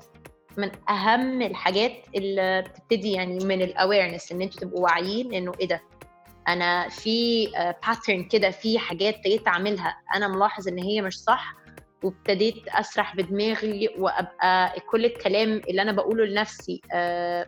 من 0.57 0.71
أهم 0.89 1.43
الحاجات 1.43 1.93
اللي 2.15 2.63
بتبتدي 2.63 3.13
يعني 3.13 3.45
من 3.45 3.67
الawareness 3.67 4.33
إن 4.33 4.43
أنتم 4.43 4.61
تبقوا 4.61 4.85
واعيين 4.85 5.35
إنه 5.35 5.53
إيه 5.61 5.69
ده، 5.69 5.83
أنا 6.49 6.89
في 6.89 7.47
pattern 7.87 8.29
كده، 8.31 8.51
في 8.51 8.79
حاجات 8.79 9.15
ابتديت 9.15 9.49
أعملها 9.49 9.97
أنا 10.15 10.29
ملاحظ 10.29 10.69
إن 10.69 10.79
هي 10.79 11.03
مش 11.03 11.19
صح 11.19 11.55
وابتديت 12.03 12.69
أسرح 12.69 13.17
بدماغي 13.17 13.89
وأبقى 13.99 14.81
كل 14.91 15.05
الكلام 15.05 15.63
اللي 15.69 15.83
أنا 15.83 15.93
باقوله 15.93 16.25
لنَفْسي 16.25 16.83
آآ 16.93 17.47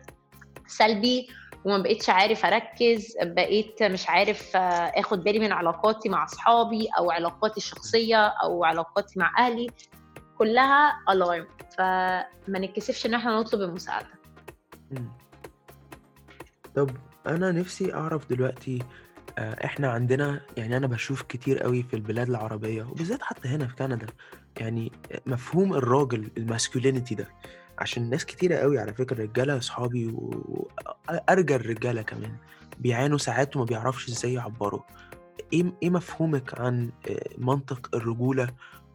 سلبي 0.67 1.27
وما 1.65 1.77
بقيتش 1.77 2.09
عارف 2.09 2.45
أركّز، 2.45 3.17
بقيت 3.21 3.83
مش 3.83 4.09
عارف 4.09 4.55
آخُد 4.55 5.23
بالي 5.23 5.39
من 5.39 5.51
علاقاتي 5.51 6.09
مع 6.09 6.23
أصحابي 6.23 6.87
أو 6.97 7.11
علاقاتي 7.11 7.57
الشخصية 7.57 8.27
أو 8.27 8.63
علاقاتي 8.63 9.19
مع 9.19 9.33
أهلي، 9.37 9.71
كُلّها 10.37 10.91
alarm 11.11 11.75
فما 11.77 12.25
نتكسفش 12.59 13.05
إن 13.05 13.13
إحنا 13.13 13.39
نطلب 13.39 13.61
المساعدة. 13.61 14.07
إمم. 14.91 15.11
طَب 16.75 16.97
أنا 17.27 17.51
نِفْسي 17.51 17.93
أعرف 17.93 18.29
دلوقتي 18.29 18.83
آآ 19.39 19.65
إحنا 19.65 19.91
عندنا 19.91 20.41
يعني 20.57 20.77
أنا 20.77 20.87
باشوف 20.87 21.21
كتير 21.21 21.65
أوي 21.65 21.83
في 21.83 21.93
البلاد 21.95 22.29
العربية 22.29 22.83
وبالذات 22.83 23.21
حتى 23.23 23.47
هنا 23.47 23.67
في 23.67 23.75
كندا، 23.75 24.07
يعني 24.57 24.91
مفهوم 25.25 25.73
الراجل 25.73 26.29
الmasculinity 26.39 27.13
ده، 27.15 27.27
عشان 27.79 28.09
ناس 28.09 28.25
كتيرة 28.25 28.55
أوي 28.55 28.79
على 28.79 28.93
فكرة 28.93 29.23
رجالة 29.23 29.57
أصحابي 29.57 30.07
و 30.07 30.67
أ 31.09 31.21
أرجل 31.29 31.55
الرجالة 31.55 32.01
كمان، 32.01 32.35
بيعانوا 32.79 33.17
ساعات 33.17 33.55
وما 33.55 33.65
بيعرفوش 33.65 34.09
إزاي 34.09 34.33
يعبّروا. 34.33 34.81
م 35.53 35.71
إيه 35.83 35.89
مفهومِك 35.89 36.59
عن 36.59 36.89
آآ 37.09 37.19
منطق 37.37 37.95
الرجولة 37.95 38.47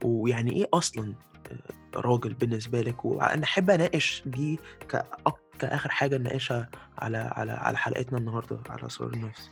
ويعني 0.04 0.52
إيه 0.52 0.68
أصلًا 0.74 1.14
آآ 1.50 2.00
راجل 2.00 2.34
بالنسبة 2.34 2.80
لِك؟ 2.80 3.04
وأنا 3.04 3.44
أحب 3.44 3.70
أناقش 3.70 4.22
دي 4.26 4.58
كأك 4.88 5.34
كآخر 5.58 5.90
حاجة 5.90 6.16
نناقشها 6.16 6.68
على 6.98 7.16
على 7.18 7.52
على 7.52 7.78
حلقتنا 7.78 8.18
النهارده 8.18 8.58
على 8.70 8.86
أسرار 8.86 9.12
النَفْس. 9.12 9.50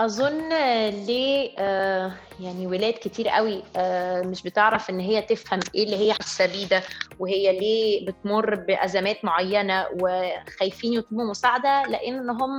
أظن 0.00 0.48
ليه 0.88 1.54
آآ 1.58 2.12
يعني 2.40 2.66
ولاد 2.66 2.94
كتير 2.94 3.30
أوي 3.30 3.62
آآ 3.76 4.22
مش 4.22 4.42
بتعرف 4.42 4.90
إن 4.90 5.00
هي 5.00 5.22
تفهم 5.22 5.64
إيه 5.74 5.84
اللي 5.84 5.96
هي 5.96 6.12
حاسة 6.14 6.46
بيه 6.46 6.68
ده، 6.68 6.82
وهي 7.18 7.60
ليه 7.60 8.06
بتمُر 8.06 8.54
بأزمات 8.54 9.24
معيّنة 9.24 9.86
وخايفين 9.96 10.92
يطلبوا 10.92 11.24
مساعدة، 11.30 11.86
لإن 11.86 12.30
هم 12.30 12.58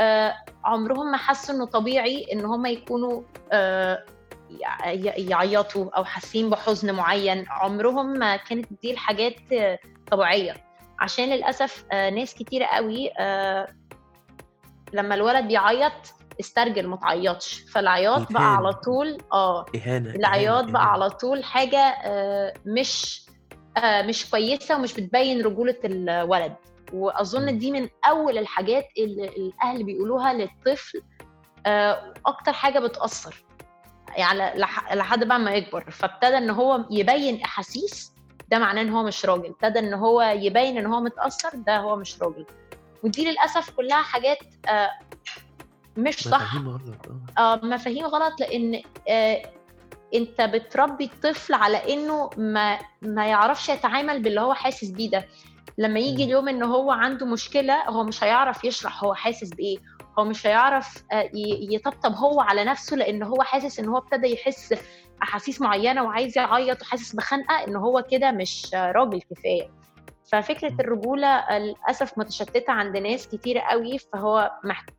آآ 0.00 0.34
عمرهم 0.64 1.10
ما 1.10 1.16
حسّوا 1.16 1.54
إنه 1.54 1.64
طبيعي 1.66 2.26
إن 2.32 2.44
هم 2.44 2.66
يكونوا 2.66 3.22
ي 4.86 5.28
يعيّطوا 5.28 5.90
أو 5.96 6.04
حاسين 6.04 6.50
بحزن 6.50 6.94
معيّن، 6.94 7.44
عمرهم 7.48 8.06
ما 8.06 8.36
كانت 8.36 8.68
دي 8.82 8.90
الحاجات 8.90 9.34
طبيعية، 10.10 10.56
عشان 11.00 11.24
للأسف 11.24 11.84
آآ 11.92 12.10
ناس 12.10 12.34
كتيرة 12.34 12.64
أوي 12.64 13.10
آآ 13.18 13.74
لمّا 14.92 15.14
الولد 15.14 15.44
بيعيّط 15.48 15.92
استرجل 16.40 16.86
ما 16.86 16.96
تعيّطش، 16.96 17.64
فالعياط 17.72 18.32
بقى 18.32 18.56
على. 18.56 18.72
طول 18.72 19.18
آه، 19.32 19.66
إهانة، 19.76 20.10
العياط 20.14 20.64
بقى. 20.64 20.92
على 20.92 21.10
طول 21.10 21.44
حاجة 21.44 21.78
آآ 21.78 22.56
مش 22.66 23.22
آآ 23.76 24.02
مش 24.02 24.30
كويسة 24.30 24.76
ومش 24.76 24.94
بتبيّن 24.94 25.42
رجولة 25.42 25.76
الولد، 25.84 26.54
إمم. 27.48 27.58
دي 27.58 27.70
من 27.72 27.88
أول 28.04 28.38
الحاجات 28.38 28.88
اللي 28.98 29.26
الأهل 29.28 29.84
بيقولوها 29.84 30.32
للطفل 30.32 31.02
آآ 31.66 32.14
أكتر 32.26 32.52
حاجة 32.52 32.78
بتأثّر، 32.78 33.44
يعني 34.16 34.58
لح 34.60 34.92
لحد 34.94 35.24
بقى 35.24 35.36
أمّا 35.36 35.54
يكبر، 35.54 35.90
فابتدى 35.90 36.38
إن 36.38 36.50
هو 36.50 36.84
يبيّن 36.90 37.42
أحاسيس، 37.42 38.12
ده 38.48 38.58
معناه 38.58 38.82
إن 38.82 38.90
هو 38.90 39.02
مش 39.02 39.26
راجل، 39.26 39.46
ابتدى 39.62 39.78
إن 39.78 39.94
هو 39.94 40.22
يبيّن 40.22 40.78
إن 40.78 40.86
هو 40.86 41.00
متأثّر، 41.00 41.50
ده 41.54 41.76
هو 41.78 41.96
مش 41.96 42.22
راجل، 42.22 42.46
ودي 43.04 43.30
للأسف 43.30 43.70
كُلّها 43.76 44.02
حاجات 44.02 44.38
مش 46.02 46.28
صح 46.28 46.54
مفاهيم 46.54 46.68
غلط 46.68 47.08
آه. 47.38 47.42
آه، 47.42 47.60
مفاهيم 47.66 48.04
غلط 48.06 48.40
لإن 48.40 48.82
آآ 49.08 49.42
أنت 50.14 50.40
بتربّي 50.40 51.04
الطفل 51.04 51.54
على 51.54 51.94
إنه 51.94 52.30
ما 52.36 52.78
ما 53.02 53.26
يعرفش 53.26 53.68
يتعامل 53.68 54.22
باللي 54.22 54.40
هو 54.40 54.54
حاسس 54.54 54.90
بيه 54.90 55.10
ده، 55.10 55.24
لمّا 55.78 56.00
إمم. 56.00 56.08
اليوم 56.08 56.48
إن 56.48 56.62
هو 56.62 56.90
عنده 56.90 57.26
مشكلة 57.26 57.88
هو 57.88 58.04
مش 58.04 58.24
هيعرف 58.24 58.64
يشرح 58.64 59.04
هو 59.04 59.14
حاسس 59.14 59.48
بإيه، 59.48 59.78
هو 60.18 60.24
مش 60.24 60.46
هيعرف 60.46 61.04
ي 61.12 61.74
يطبطب 61.74 62.14
هو 62.14 62.40
على 62.40 62.64
نَفْسه 62.64 62.96
لإن 62.96 63.22
هو 63.22 63.42
حاسس 63.42 63.80
إن 63.80 63.88
هو 63.88 63.98
ابتدى 63.98 64.32
يحس 64.32 64.74
أحاسيس 65.22 65.60
معيّنة 65.60 66.02
وعايز 66.04 66.38
يعيّط 66.38 66.82
وحاسس 66.82 67.14
بخنقة، 67.14 67.64
إن 67.68 67.76
هو 67.76 68.04
كده 68.10 68.30
مش 68.30 68.70
راجل 68.74 69.20
كفاية. 69.20 69.79
ففكرة 70.32 70.68
إمم. 70.68 70.80
الرجولة 70.80 71.58
للأسف 71.58 72.18
متشتتة 72.18 72.72
عند 72.72 72.96
ناس 72.96 73.28
كتيرة 73.28 73.60
أوي، 73.60 73.98
فهو 73.98 74.50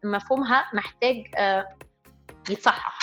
مفهومها 0.04 0.65
محتاج 0.74 1.24
آآ 1.38 1.76
يتصحّح 2.50 3.00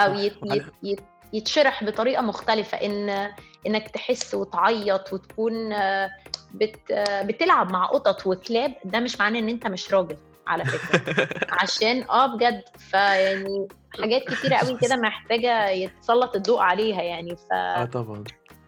يت 0.00 0.36
يت 0.44 0.66
يت 0.82 1.00
يتشرح 1.32 1.84
بطريقة 1.84 2.22
مختلفة 2.22 2.78
إن 2.78 3.30
إنك 3.66 3.90
تحس 3.90 4.34
وتعيط 4.34 5.12
وتكون 5.12 5.72
آه، 5.72 6.10
بت 6.54 6.90
آه، 6.90 7.22
بتلعب 7.22 7.72
مع 7.72 7.86
قطط 7.86 8.26
وكلاب 8.26 8.74
ده 8.84 9.00
مش 9.00 9.20
معناه 9.20 9.38
إن 9.40 9.48
أنت 9.48 9.66
مش 9.66 9.94
راجل 9.94 10.16
على 10.46 10.64
فكرة. 10.64 11.28
عشان 11.62 12.02
آه 12.10 12.26
بجد. 12.36 12.62
فيعني 12.78 13.68
حاجات 14.00 14.22
كتيرة 14.22 14.56
قوي 14.56 14.78
كده 14.78 14.96
محتاجة 14.96 15.68
يتسلط 15.68 16.36
الضوء 16.36 16.60
عليها 16.60 17.02
يعني. 17.02 17.36
ف 17.36 17.52
آه 17.52 17.84
طبعا. 17.84 18.24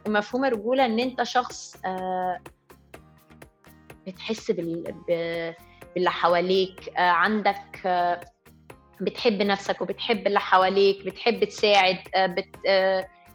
مفهوم 0.07 0.45
الرجولة 0.45 0.87
إن 0.87 0.99
أنت 1.01 1.23
شخص 1.23 1.77
آه 1.85 2.39
بتحس. 4.07 4.51
باللي 4.51 6.11
حواليك 6.11 6.89
آه 6.97 7.11
عندك 7.11 7.81
آه 7.87 8.21
بتحب 9.01 9.43
نفسك 9.43 9.81
وبتحب 9.83 10.27
اللي 10.27 10.41
حواليك 10.41 11.07
بتحب 11.07 11.45
تساعد 11.45 11.99
آه 12.15 12.27
بت... 12.27 12.57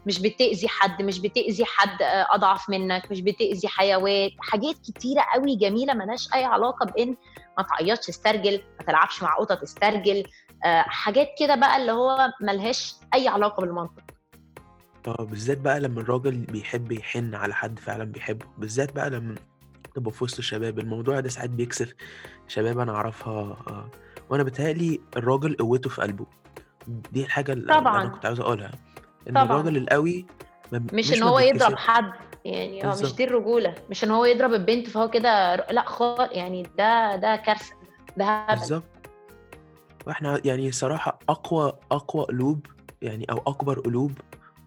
مش 0.06 0.20
بتأذي 0.22 0.68
حد 0.68 1.02
مش 1.02 1.18
بتأذي 1.20 1.64
حد 1.64 1.96
أضعف 2.30 2.70
منك 2.70 3.10
مش 3.10 3.20
بتأذي 3.20 3.68
حيوان 3.68 4.30
حاجات 4.40 4.74
كتيرة 4.78 5.20
قوي 5.34 5.56
جميلة 5.56 5.94
ملهاش 5.94 6.28
أي 6.34 6.44
علاقة 6.44 6.86
بإن 6.86 7.16
ما 7.58 7.64
تعيطش 7.64 8.08
استرجل 8.08 8.62
ما 8.80 8.86
تلعبش 8.86 9.22
مع 9.22 9.34
قطط 9.38 9.62
استرجل 9.62 10.24
آه 10.64 10.82
حاجات 10.82 11.28
كده 11.38 11.54
بقى 11.54 11.76
اللي 11.76 11.92
هو 11.92 12.28
ملهاش 12.40 12.94
أي 13.14 13.28
علاقة 13.28 13.60
بالمنطق 13.60 14.02
آه 15.06 15.24
بالذات 15.24 15.58
بقى 15.58 15.80
لما 15.80 16.00
الراجل 16.00 16.36
بيحب 16.36 16.92
يحن 16.92 17.34
على 17.34 17.54
حد 17.54 17.78
فعلا 17.78 18.04
بيحبه 18.04 18.46
بالذات 18.58 18.92
بقى 18.92 19.10
لما 19.10 19.34
تبقى 19.98 20.12
في 20.12 20.24
وسط 20.24 20.38
الشباب 20.38 20.78
الموضوع 20.78 21.20
ده 21.20 21.28
ساعات 21.28 21.50
بيكسف 21.50 21.94
شباب 22.48 22.78
أنا 22.78 22.92
أعرفها 22.94 23.32
آه. 23.66 23.88
وأنا 24.30 24.42
بتهيألي 24.42 25.00
الراجل 25.16 25.56
قوته 25.56 25.90
في 25.90 26.02
قلبه. 26.02 26.26
دي 27.12 27.24
الحاجة 27.24 27.52
اللي 27.52 27.72
أنا 27.72 27.80
طبعا. 27.80 28.08
كنت 28.08 28.26
عاوز 28.26 28.40
أقولها 28.40 28.70
إن 29.28 29.32
طبعا. 29.32 29.44
الراجل 29.44 29.76
القوي 29.76 30.26
مش 30.72 30.92
مش 30.94 31.12
إن 31.18 31.22
هو 31.22 31.38
يضرب 31.38 31.76
حد 31.76 32.12
يعني 32.44 32.84
آه 32.84 32.96
مش 33.02 33.14
دي 33.14 33.24
الرجولة. 33.24 33.74
مش 33.90 34.04
إن 34.04 34.10
هو 34.10 34.24
يضرب 34.24 34.52
البنت 34.52 34.88
فهو 34.88 35.10
كده 35.10 35.56
لأ 35.56 35.84
خالص 35.86 36.32
يعني 36.32 36.62
ده 36.78 37.16
ده 37.16 37.36
كارثة 37.36 37.74
ده 38.16 38.24
هبل. 38.24 38.58
بالظبط. 38.60 38.84
وإحنا 40.06 40.40
يعني 40.44 40.72
صراحة 40.72 41.18
أقوى 41.28 41.72
أقوى 41.92 42.24
قلوب 42.24 42.66
يعني 43.02 43.24
أو 43.30 43.42
أكبر 43.46 43.80
قلوب 43.80 44.12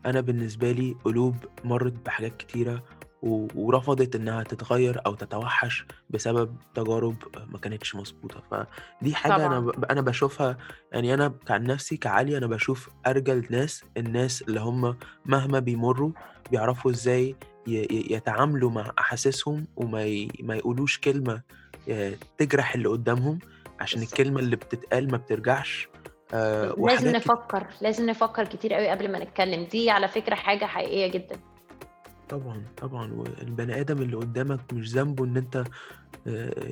أنا 0.06 0.22
بالنسبة 0.22 0.72
لي 0.72 0.96
قلوب 1.06 1.36
مرت 1.63 1.94
بحاجات 2.06 2.38
كتيرة 2.38 2.84
و- 3.21 3.47
ورفضت 3.55 4.15
إنها 4.15 4.43
تتغير 4.43 5.01
أو 5.05 5.13
تتوحش 5.15 5.86
بسبب 6.10 6.55
تجارب 6.75 7.15
ما 7.51 7.57
كانتش 7.57 7.95
مظبوطة. 7.95 8.43
فدي 8.51 9.15
أنا 9.25 9.38
طبعا. 9.38 9.60
ب- 9.60 9.86
أنا 9.86 10.01
بشوفها 10.01 10.57
يعني 10.91 11.13
أنا 11.13 11.34
عن 11.49 11.63
نفسي 11.63 11.97
كعلي 11.97 12.38
أنا 12.38 12.47
بشوف 12.47 12.89
أرجل 13.07 13.45
ناس 13.49 13.84
الناس 13.97 14.41
اللي 14.41 14.60
هم 14.60 14.95
مهما 15.25 15.60
بيمروا 15.60 16.12
بيعرفوا 16.51 16.91
إزاي 16.91 17.36
ي- 17.67 18.05
يتعاملوا 18.15 18.69
مع 18.71 18.91
أحاسيسهم 18.99 19.67
وما 19.75 20.03
ي- 20.03 20.27
ما 20.43 20.55
يقولوش 20.55 20.99
كلمة 20.99 21.41
آه، 21.89 22.13
تجرح 22.38 22.75
اللي 22.75 22.89
قدامهم 22.89 23.39
عشان 23.79 24.01
الكلمة 24.01 24.39
اللي 24.39 24.55
بتتقال 24.55 25.12
ما 25.12 25.17
بترجعش. 25.17 25.89
آه 26.34 26.75
لازم. 26.77 27.12
نفكر 27.15 27.67
لازم 27.81 28.10
نفكر 28.10 28.45
كتير 28.45 28.73
قوي 28.73 28.89
قبل 28.89 29.12
ما 29.12 29.19
نتكلم. 29.23 29.63
دي 29.63 29.89
على 29.89 30.07
فكرة 30.07 30.36
حاجة 30.36 30.65
حقيقية 30.65 31.07
جدا. 31.07 31.39
طبعا 32.32 32.63
طبعا. 32.78 33.13
والبني 33.13 33.80
آدم 33.80 34.02
اللي 34.02 34.15
قدامك 34.15 34.74
مش 34.74 34.89
ذنبه 34.89 35.24
أنت 35.38 35.58
آه، 35.58 35.63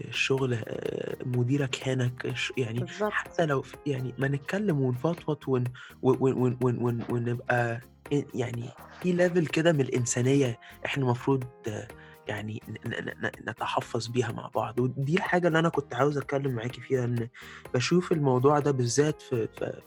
الشغل 0.08 0.54
آه، 0.54 1.18
مديرك 1.26 1.88
هانك 1.88 2.34
يعني 2.58 2.80
بالظبط. 2.80 3.12
حتى 3.12 3.46
لو 3.46 3.64
يعني 3.86 4.14
ما 4.18 4.28
نتكلم 4.28 4.82
ونفضفض 4.82 5.38
ون 5.48 5.64
ون 6.04 6.34
ون 6.34 6.58
ون 6.64 6.78
ون 6.82 7.04
ونبقى 7.10 7.82
يعني 8.34 8.70
في 9.02 9.12
ليفل 9.12 9.46
كده 9.46 9.72
من 9.72 9.82
الإنسانية. 9.82 10.60
إحنا 10.86 11.04
المفروض 11.04 11.44
آه، 11.68 11.88
يعني 12.30 12.62
نتحفظ 13.48 14.08
بيها 14.08 14.32
مع 14.32 14.48
بعض. 14.56 14.80
ودي 14.80 15.16
الحاجة 15.16 15.48
اللي 15.48 15.60
أنا 15.60 15.70
كنت 15.70 15.96
عاوز 15.96 16.18
أتكلم 16.18 16.52
معاكي 16.52 16.82
فيها 16.82 17.06
إن 17.06 17.28
بشوف 17.74 18.12
الموضوع 18.12 18.60
ده 18.60 18.72
بالذات 18.72 19.22
في 19.22 19.48
في 19.48 19.82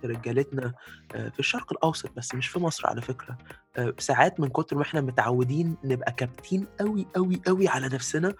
في, 0.00 0.06
رجالتنا 0.06 0.72
آه، 1.14 1.28
في 1.28 1.40
الشرق 1.40 1.72
الأوسط 1.72 2.10
بس 2.16 2.34
مش 2.34 2.48
في 2.48 2.58
مصر 2.58 2.86
على 2.86 3.00
فكرة. 3.02 3.38
آه، 3.76 3.94
ساعات 3.98 4.40
من 4.40 4.48
كتر 4.48 4.76
ما 4.76 4.82
إحنا 4.82 5.00
متعودين 5.00 5.76
نبقى 5.84 6.12
كابتين 6.12 6.66
قوي 6.80 7.06
قوي 7.16 7.40
قوي 7.46 7.68
على 7.68 7.86
نفسنا 7.86 8.34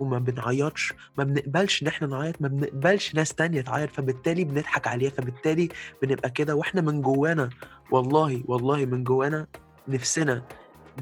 وما 0.00 0.18
بنعيطش 0.18 0.92
ما 1.18 1.24
بنقبلش 1.24 1.82
إن 1.82 1.86
إحنا 1.88 2.06
نعيط 2.08 2.42
ما 2.42 2.48
بنقبلش 2.48 3.14
ناس 3.14 3.34
تانية 3.34 3.60
تعيط 3.60 3.90
فبالتالي 3.90 4.44
بنضحك 4.44 4.86
عليها 4.86 5.10
فبالتالي 5.10 5.68
بنبقى 6.02 6.30
كده. 6.30 6.54
وإحنا 6.54 6.80
من 6.80 7.02
جوانا 7.02 7.50
والله 7.90 8.42
والله 8.44 8.84
من 8.84 9.04
جوانا 9.04 9.46
نفسنا 9.88 10.42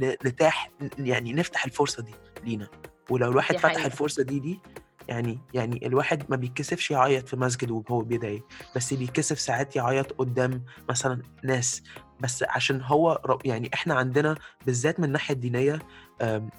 نتاح 0.02 0.70
يعني 0.98 1.33
نفتح 1.33 1.64
الفرصة 1.64 2.02
دي 2.02 2.14
لينا. 2.44 2.68
ولو 3.11 3.30
الواحد 3.30 3.57
فتح 3.57 3.68
حقيقة. 3.72 3.87
الفرصة 3.87 4.22
دي 4.22 4.38
دي 4.38 4.61
يعني 5.09 5.38
يعني 5.54 5.87
الواحد 5.87 6.24
ما 6.30 6.37
بيتكسفش 6.37 6.90
يعيط 6.90 7.28
في 7.28 7.37
مسجد 7.37 7.70
وهو 7.70 8.00
بيدعي 8.00 8.42
بس 8.76 8.94
بيتكسف 8.94 9.40
ساعات 9.40 9.76
يعيط 9.76 10.12
قدام 10.12 10.64
مثلا 10.88 11.22
ناس. 11.44 11.83
بس 12.20 12.44
عشان 12.48 12.80
هو 12.83 13.38
يعني 13.44 13.70
إحنا 13.74 13.94
عندنا 13.94 14.37
بالذات 14.66 15.00
من 15.00 15.04
الناحية 15.07 15.35
الدينية 15.35 15.78
آم، 16.22 16.50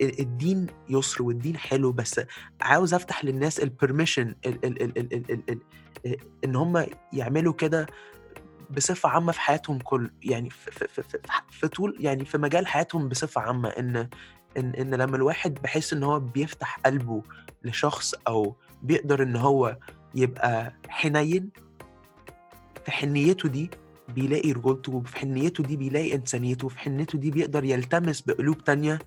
ال- 0.00 0.20
الدين 0.20 0.66
يسر 0.88 1.22
والدين 1.22 1.56
حلو 1.56 1.92
بس 1.92 2.20
عاوز 2.60 2.94
أفتح 2.94 3.24
للناس 3.24 3.60
البرميشن 3.60 4.34
إن 6.44 6.56
هم 6.56 6.86
يعملوا 7.12 7.52
كده 7.52 7.86
بصفة 8.70 9.08
عامة 9.08 9.32
في 9.32 9.40
حياتهم 9.40 9.78
كل 9.78 10.10
يعني 10.22 10.50
في, 10.50 10.70
في, 10.70 11.02
في, 11.02 11.18
في, 11.50 11.68
طول 11.68 11.96
يعني 12.00 12.24
في 12.24 12.38
مجال 12.38 12.66
حياتهم 12.66 13.08
بصفة 13.08 13.40
عامة 13.40 13.68
ان 13.68 14.08
ان 14.56 14.74
إن 14.74 14.94
لما 14.94 15.16
الواحد 15.16 15.54
بحس 15.54 15.92
إن 15.92 16.02
هو 16.02 16.20
بيفتح 16.20 16.78
قلبه 16.86 17.22
لشخص 17.64 18.14
أو 18.28 18.56
بيقدر 18.82 19.22
إن 19.22 19.36
هو 19.36 19.76
يبقى 20.14 20.72
حنين 20.88 21.50
في 22.84 22.90
حنيته 22.90 23.48
دي 23.48 23.70
بيلاقي 24.08 24.52
رجولته 24.52 24.92
وفي 24.92 25.16
حنيته 25.16 25.64
دي 25.64 25.76
بيلاقي 25.76 26.14
إنسانيته 26.14 26.66
وفي 26.66 26.78
حنيته 26.78 27.18
دي 27.18 27.30
بيقدر 27.30 27.64
يلتمس 27.64 28.20
بقلوب 28.20 28.64
تانية 28.64 28.98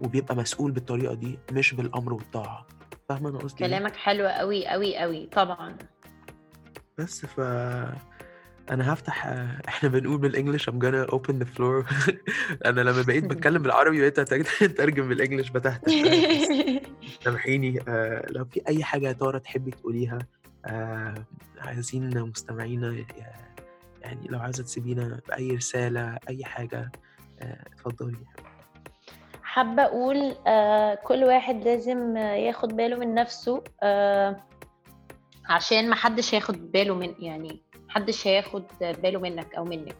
وبيبقى 0.00 0.36
مسؤول 0.36 0.70
بالطريقة 0.72 1.14
دي 1.14 1.38
مش 1.52 1.74
بالأمر 1.74 2.12
والطاعة 2.12 2.66
فاهمة 3.08 3.28
أنا 3.28 3.38
قصدي 3.38 3.64
إيه؟ 3.64 3.70
كلامك 3.70 3.96
حلو 3.96 4.26
قوي 4.26 4.66
قوي 4.66 4.96
قوي 4.96 5.26
طبعا 5.26 5.76
بس 6.98 7.26
ف 7.26 7.40
أنا 8.70 8.92
هفتح 8.92 9.26
إحنا 9.68 9.88
بنقول 9.88 10.18
بالإنجلش 10.18 10.70
I'm 10.70 10.72
gonna 10.72 11.10
open 11.14 11.32
the 11.42 11.46
floor. 11.58 11.92
أنا 12.66 12.80
لما 12.80 13.02
بقيت 13.02 13.24
بتكلم 13.24 13.62
بالعربي 13.62 13.98
بقيت 14.00 14.18
اترجم 14.62 15.08
بالإنجلش 15.08 15.48
بتهته 15.50 15.92
سامحيني 17.24 17.80
آه، 17.88 18.26
لو 18.30 18.44
في 18.44 18.62
أي 18.68 18.84
حاجة 18.84 19.06
يا 19.08 19.12
ترى 19.12 19.40
تحبي 19.40 19.70
تقوليها 19.70 20.18
آه، 20.66 21.14
عايزين 21.58 22.20
مستمعينا 22.22 22.92
ي- 22.92 23.06
يعني 24.02 24.28
لو 24.28 24.38
عايزة 24.38 24.62
تسيبينا 24.64 25.20
بأي 25.28 25.50
رسالة 25.50 26.18
أي 26.28 26.44
حاجة 26.44 26.92
آه، 27.40 27.64
اتفضلي. 27.72 28.16
حابة 29.42 29.82
أقول 29.82 30.36
آه 30.46 30.94
كل 30.94 31.24
واحد 31.24 31.64
لازم 31.64 32.16
آه، 32.16 32.34
ياخد 32.34 32.76
باله 32.76 32.96
من 32.96 33.14
نفسه 33.14 33.64
آه 33.82 34.42
عشان 35.48 35.90
محدش 35.90 36.34
هياخد 36.34 36.72
باله 36.72 36.94
من 36.94 37.14
يعني 37.18 37.62
محدش 37.88 38.26
هياخد 38.26 38.64
باله 38.80 39.20
منك 39.20 39.54
أو 39.54 39.64
منك. 39.64 39.96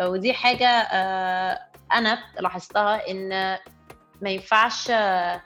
آه، 0.00 0.08
ودي 0.08 0.32
حاجة 0.34 0.68
آه 0.68 1.58
أنا 1.92 2.18
لاحظتها 2.40 3.10
إن 3.10 3.28
ما 4.22 4.30
ينفعش 4.30 4.90
آه، 4.90 5.42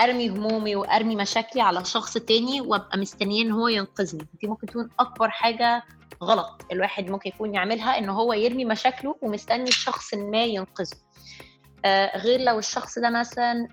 أرمي 0.00 0.28
همومي 0.28 0.76
وأرمي 0.76 1.16
مشاكلي 1.16 1.62
على 1.62 1.84
شخص 1.84 2.12
تاني 2.18 2.60
وأبقى 2.60 2.98
مستنية 2.98 3.42
إن 3.42 3.52
هو 3.52 3.68
ينقذني. 3.68 4.26
دي 4.40 4.48
ممكن 4.48 4.66
تكون 4.66 4.90
أكبر 5.00 5.30
حاجة 5.30 5.82
غلط 6.22 6.62
الواحد 6.72 7.10
ممكن 7.10 7.28
يكون 7.30 7.54
يعملها 7.54 7.98
إن 7.98 8.08
هو 8.08 8.32
يرمي 8.32 8.64
مشاكله 8.64 9.16
ومستني 9.22 9.70
شخص 9.70 10.14
ما 10.14 10.44
ينقذه. 10.44 10.96
آه، 11.84 12.18
غير 12.18 12.40
لو 12.40 12.58
الشخص 12.58 12.98
ده 12.98 13.10
مثلا 13.10 13.68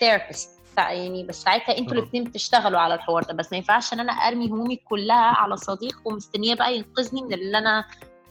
ثيرابيست 0.00 0.53
يعني 0.82 1.22
بس 1.24 1.42
ساعتها 1.42 1.78
أنتوا. 1.78 1.92
الاثنين 1.96 2.24
بتشتغلوا 2.24 2.80
على 2.80 2.94
الحوار 2.94 3.22
ده. 3.22 3.34
بس 3.34 3.52
ما 3.52 3.56
ينفعش 3.58 3.92
إن 3.92 4.00
أنا 4.00 4.12
أرمي 4.12 4.50
همومي 4.50 4.76
كلها 4.76 5.16
على 5.16 5.56
صديق 5.56 6.00
ومستنية 6.04 6.54
بقى 6.54 6.76
ينقذني 6.76 7.22
من 7.22 7.32
اللي 7.32 7.58
أنا 7.58 7.84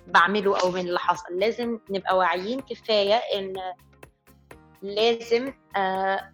بعمله 0.07 0.59
أو 0.59 0.71
من 0.71 0.79
اللي 0.87 0.99
حصل. 0.99 1.39
لازم 1.39 1.79
نبقى 1.89 2.17
واعيين 2.17 2.59
كفاية 2.59 3.13
إن 3.15 3.53
لازم 4.81 5.53
آه، 5.75 6.29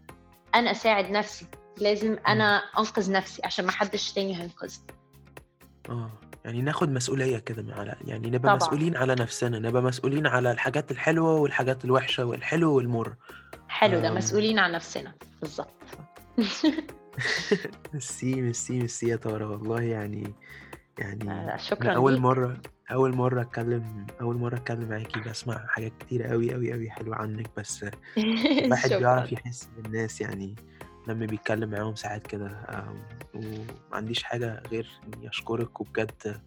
أنا 0.55 0.71
أساعد 0.71 1.11
نفسي. 1.11 1.45
لازم 1.81 2.17
أنا 2.27 2.57
أنقذ 2.57 3.11
نفسي 3.11 3.41
عشان 3.45 3.65
ما 3.65 3.71
حدش 3.71 4.11
تاني 4.13 4.35
هينقذني. 4.41 4.85
آه 5.89 6.11
يعني 6.45 6.61
ناخد 6.61 6.89
مسؤولية 6.89 7.37
كده 7.37 7.61
من 7.61 7.71
على 7.71 7.95
يعني 8.05 8.27
نبقى 8.27 8.39
طبعا. 8.39 8.55
مسؤولين 8.55 8.97
على 8.97 9.15
نفسنا 9.15 9.59
نبقى 9.59 9.81
مسؤولين 9.83 10.27
على 10.27 10.51
الحاجات 10.51 10.91
الحلوة 10.91 11.33
والحاجات 11.33 11.85
الوحشة 11.85 12.25
والحلو 12.25 12.75
والمر. 12.75 13.15
حلو 13.67 13.99
ده 14.01 14.07
آم، 14.07 14.15
مسؤولين 14.15 14.59
عن 14.59 14.71
نفسنا. 14.71 15.13
بالظبط. 15.41 15.73
ميرسي 17.93 18.41
ميرسي 18.41 18.73
ميرسي 18.79 19.07
يا 19.07 19.15
ترى 19.15 19.43
والله 19.45 19.81
يعني 19.81 20.33
يعني 20.97 21.29
آه، 21.31 21.43
أنا 21.43 21.57
شكرا 21.57 21.93
أول 21.95 22.11
ليك. 22.13 22.21
مرة 22.21 22.57
أول 22.91 23.15
مرّة 23.15 23.41
أتكلّم 23.41 24.05
أول 24.21 24.35
مرّة 24.37 24.55
أتكلّم 24.57 24.89
معاكِ 24.89 25.17
باسمع 25.17 25.65
حاجات 25.67 25.91
كتيرة 25.99 26.33
أوي، 26.33 26.55
أوي، 26.55 26.73
أوي 26.73 26.89
حلوة 26.89 27.15
عنِّك، 27.15 27.47
بس 27.57 27.85
الواحد 28.65 28.89
بيعرف 28.89 29.29
شكرًا. 29.29 29.39
يحس 29.39 29.69
بالناس 29.77 30.21
يعني. 30.21 30.55
لمّا 31.13 31.25
بيتكلّم 31.25 31.69
معاهم 31.69 31.95
ساعات 31.95 32.27
كده 32.27 32.47
آمم، 32.69 33.01
وما 33.33 33.65
عنديش 33.93 34.23
حاجة 34.23 34.63
غير 34.71 34.87
إنّي 35.07 35.29
أشكرِك 35.29 35.81
وبجد 35.81 36.41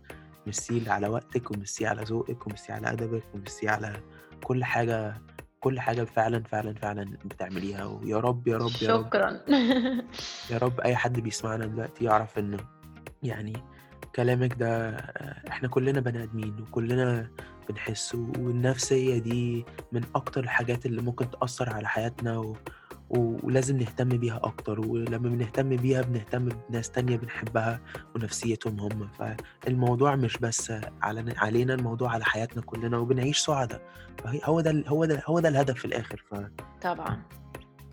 ميرسي 0.46 0.84
على 0.86 1.08
وقتِك 1.08 1.50
وميرسي 1.50 1.86
على 1.86 2.02
ذوقِك 2.02 2.46
وميرسي 2.46 2.72
على 2.72 2.92
أدبِك 2.92 3.24
وميرسي 3.34 3.68
على 3.68 3.92
كل 4.44 4.64
حاجة 4.64 5.22
كل 5.60 5.80
حاجة 5.80 6.04
فعلًا، 6.04 6.42
فعلًا، 6.42 6.74
فعلًا 6.74 7.16
بتعمليها 7.24 7.84
ويا 7.84 8.16
رب، 8.20 8.48
يا 8.48 8.56
رب، 8.56 8.82
يا 8.82 8.88
رب 8.96 9.04
شكرًا. 9.06 9.40
يا 10.50 10.58
رب 10.58 10.80
أي 10.80 10.96
حد 10.96 11.20
بيسمعنا 11.20 11.66
دلوقتي 11.66 12.04
يعرف 12.04 12.38
إنه 12.38 12.58
يعني 13.22 13.52
كلامِك 14.16 14.54
ده 14.54 14.88
آآ 14.90 15.42
إحنا 15.48 15.68
كُلّنا 15.68 16.00
بني 16.00 16.22
آدمين 16.22 16.56
وكُلّنا 16.60 17.28
بنحس 17.68 18.14
والنفسية 18.14 19.18
دي 19.18 19.64
من 19.92 20.02
أكتر 20.14 20.40
الحاجات 20.44 20.86
اللي 20.86 21.02
ممكن 21.02 21.30
تأثّر 21.30 21.70
على 21.70 21.88
حياتنا 21.88 22.38
ولازم 23.12 23.76
نهتم 23.76 24.08
بيها 24.08 24.40
أكتر، 24.44 24.80
ولمّا 24.80 25.28
بنهتم 25.28 25.76
بيها 25.76 26.02
بنهتم 26.02 26.48
بناس 26.68 26.90
تانية 26.90 27.16
بنحبها 27.16 27.80
ونفسيتهم 28.14 28.80
هم، 28.80 29.08
فالموضوع 29.18 30.16
مش 30.16 30.38
بس 30.38 30.72
علن 31.02 31.34
علينا، 31.36 31.74
الموضوع 31.74 32.12
على 32.12 32.24
حياتنا 32.24 32.62
كُلّنا 32.62 32.98
وبنعيش 32.98 33.38
سُعدا، 33.38 33.80
فهي 34.24 34.40
هو 34.44 34.60
ده 34.60 34.84
هو 34.88 35.04
ده 35.04 35.22
هو 35.26 35.40
ده 35.40 35.48
الهدف 35.48 35.78
في 35.78 35.84
الآخر 35.84 36.24
ف 36.30 36.34
طبعًا، 36.82 37.22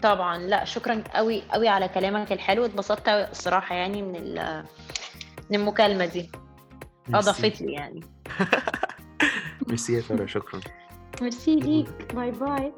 طبعًا، 0.02 0.38
لأ 0.38 0.66
شكرًا 0.66 1.04
أوي، 1.16 1.44
أوي 1.56 1.68
على 1.68 1.88
كلامك 1.88 2.32
الحلو، 2.32 2.66
اتبسطت 2.66 3.08
أوي 3.08 3.32
الصراحة 3.32 3.76
يعني 3.76 4.02
من 4.02 4.16
ال 4.16 4.64
من 5.50 5.60
المكالمة 5.60 6.06
دي،. 6.06 6.30
أضافت 7.14 7.62
لي 7.62 7.74
يعني. 7.74 8.02
ميرسي 9.68 9.94
يا 9.94 10.26
شكرًا. 10.26 10.62
ميرسي 11.22 11.56
ليك، 11.56 11.90
bye، 12.16 12.32
bye. 12.32 12.74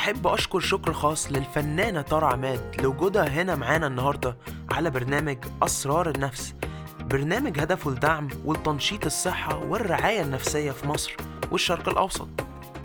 أحب 0.00 0.26
أشكر 0.26 0.60
شكر 0.60 0.92
خاص 0.92 1.32
للفنانة 1.32 2.00
تارة 2.00 2.26
عماد. 2.26 2.80
لوجودها 2.82 3.28
هنا 3.28 3.54
معانا 3.54 3.86
النهاردة 3.86 4.36
على 4.70 4.90
برنامج 4.90 5.36
أسرار 5.62 6.10
النفس. 6.10 6.54
برنامج 7.00 7.60
هدفه 7.60 7.90
الدعم 7.90 8.28
والتنشيط 8.44 9.04
الصحة 9.06 9.56
والرعاية 9.64 10.22
النفسية 10.22 10.70
في 10.70 10.88
مصر 10.88 11.16
والشرق 11.50 11.88
الأوسط. 11.88 12.28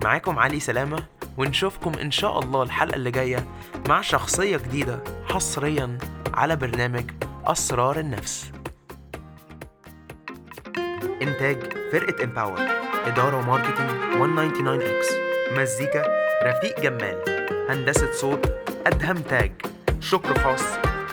معاكم 0.04 0.40
علي 0.40 0.60
سلامة 0.60 1.06
ونشوفكم 1.38 1.92
إن 2.02 2.12
شاء 2.12 2.40
الله 2.40 2.64
الحلقة 2.64 2.96
اللي 2.96 3.12
جاية 3.12 3.48
مع 3.90 4.02
شخصية 4.02 4.58
جديدة 4.58 5.04
حصريا 5.30 5.98
على 6.34 6.56
برنامج 6.56 7.12
أسرار 7.46 8.00
النفس. 8.00 8.52
إنتاج 11.22 11.74
فرقة 11.92 12.24
إمباور 12.24 12.60
إدارة 13.06 13.38
و 13.38 13.43
marketing 13.43 13.92
199 14.16 14.82
إكس 14.82 15.08
مزيكا 15.52 16.26
رفيق 16.46 16.80
جمال 16.80 17.24
هندسة 17.70 18.12
صوت 18.12 18.54
أدهم 18.88 19.18
تاج 19.18 19.52
شكر 20.00 20.40
خاص 20.40 20.64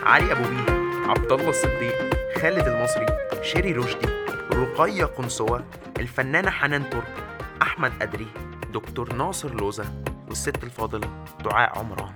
علي 0.03 0.31
أبو 0.31 0.43
بيه 0.43 0.73
عبد 1.09 1.31
الله 1.31 1.49
الصديق 1.49 2.15
خالد 2.41 2.67
المصري 2.67 3.05
شيري 3.41 3.71
رشدي 3.71 4.07
رقية 4.53 5.05
قنصوة 5.05 5.65
الفنانة 5.99 6.51
حنان 6.51 6.89
ترك 6.89 7.13
أحمد 7.61 7.91
أدري 8.01 8.27
دكتور 8.73 9.13
ناصر 9.13 9.53
لوزة 9.53 9.85
والست 10.29 10.63
الفاضلة 10.63 11.09
دعاء 11.43 11.79
عمران. 11.79 12.13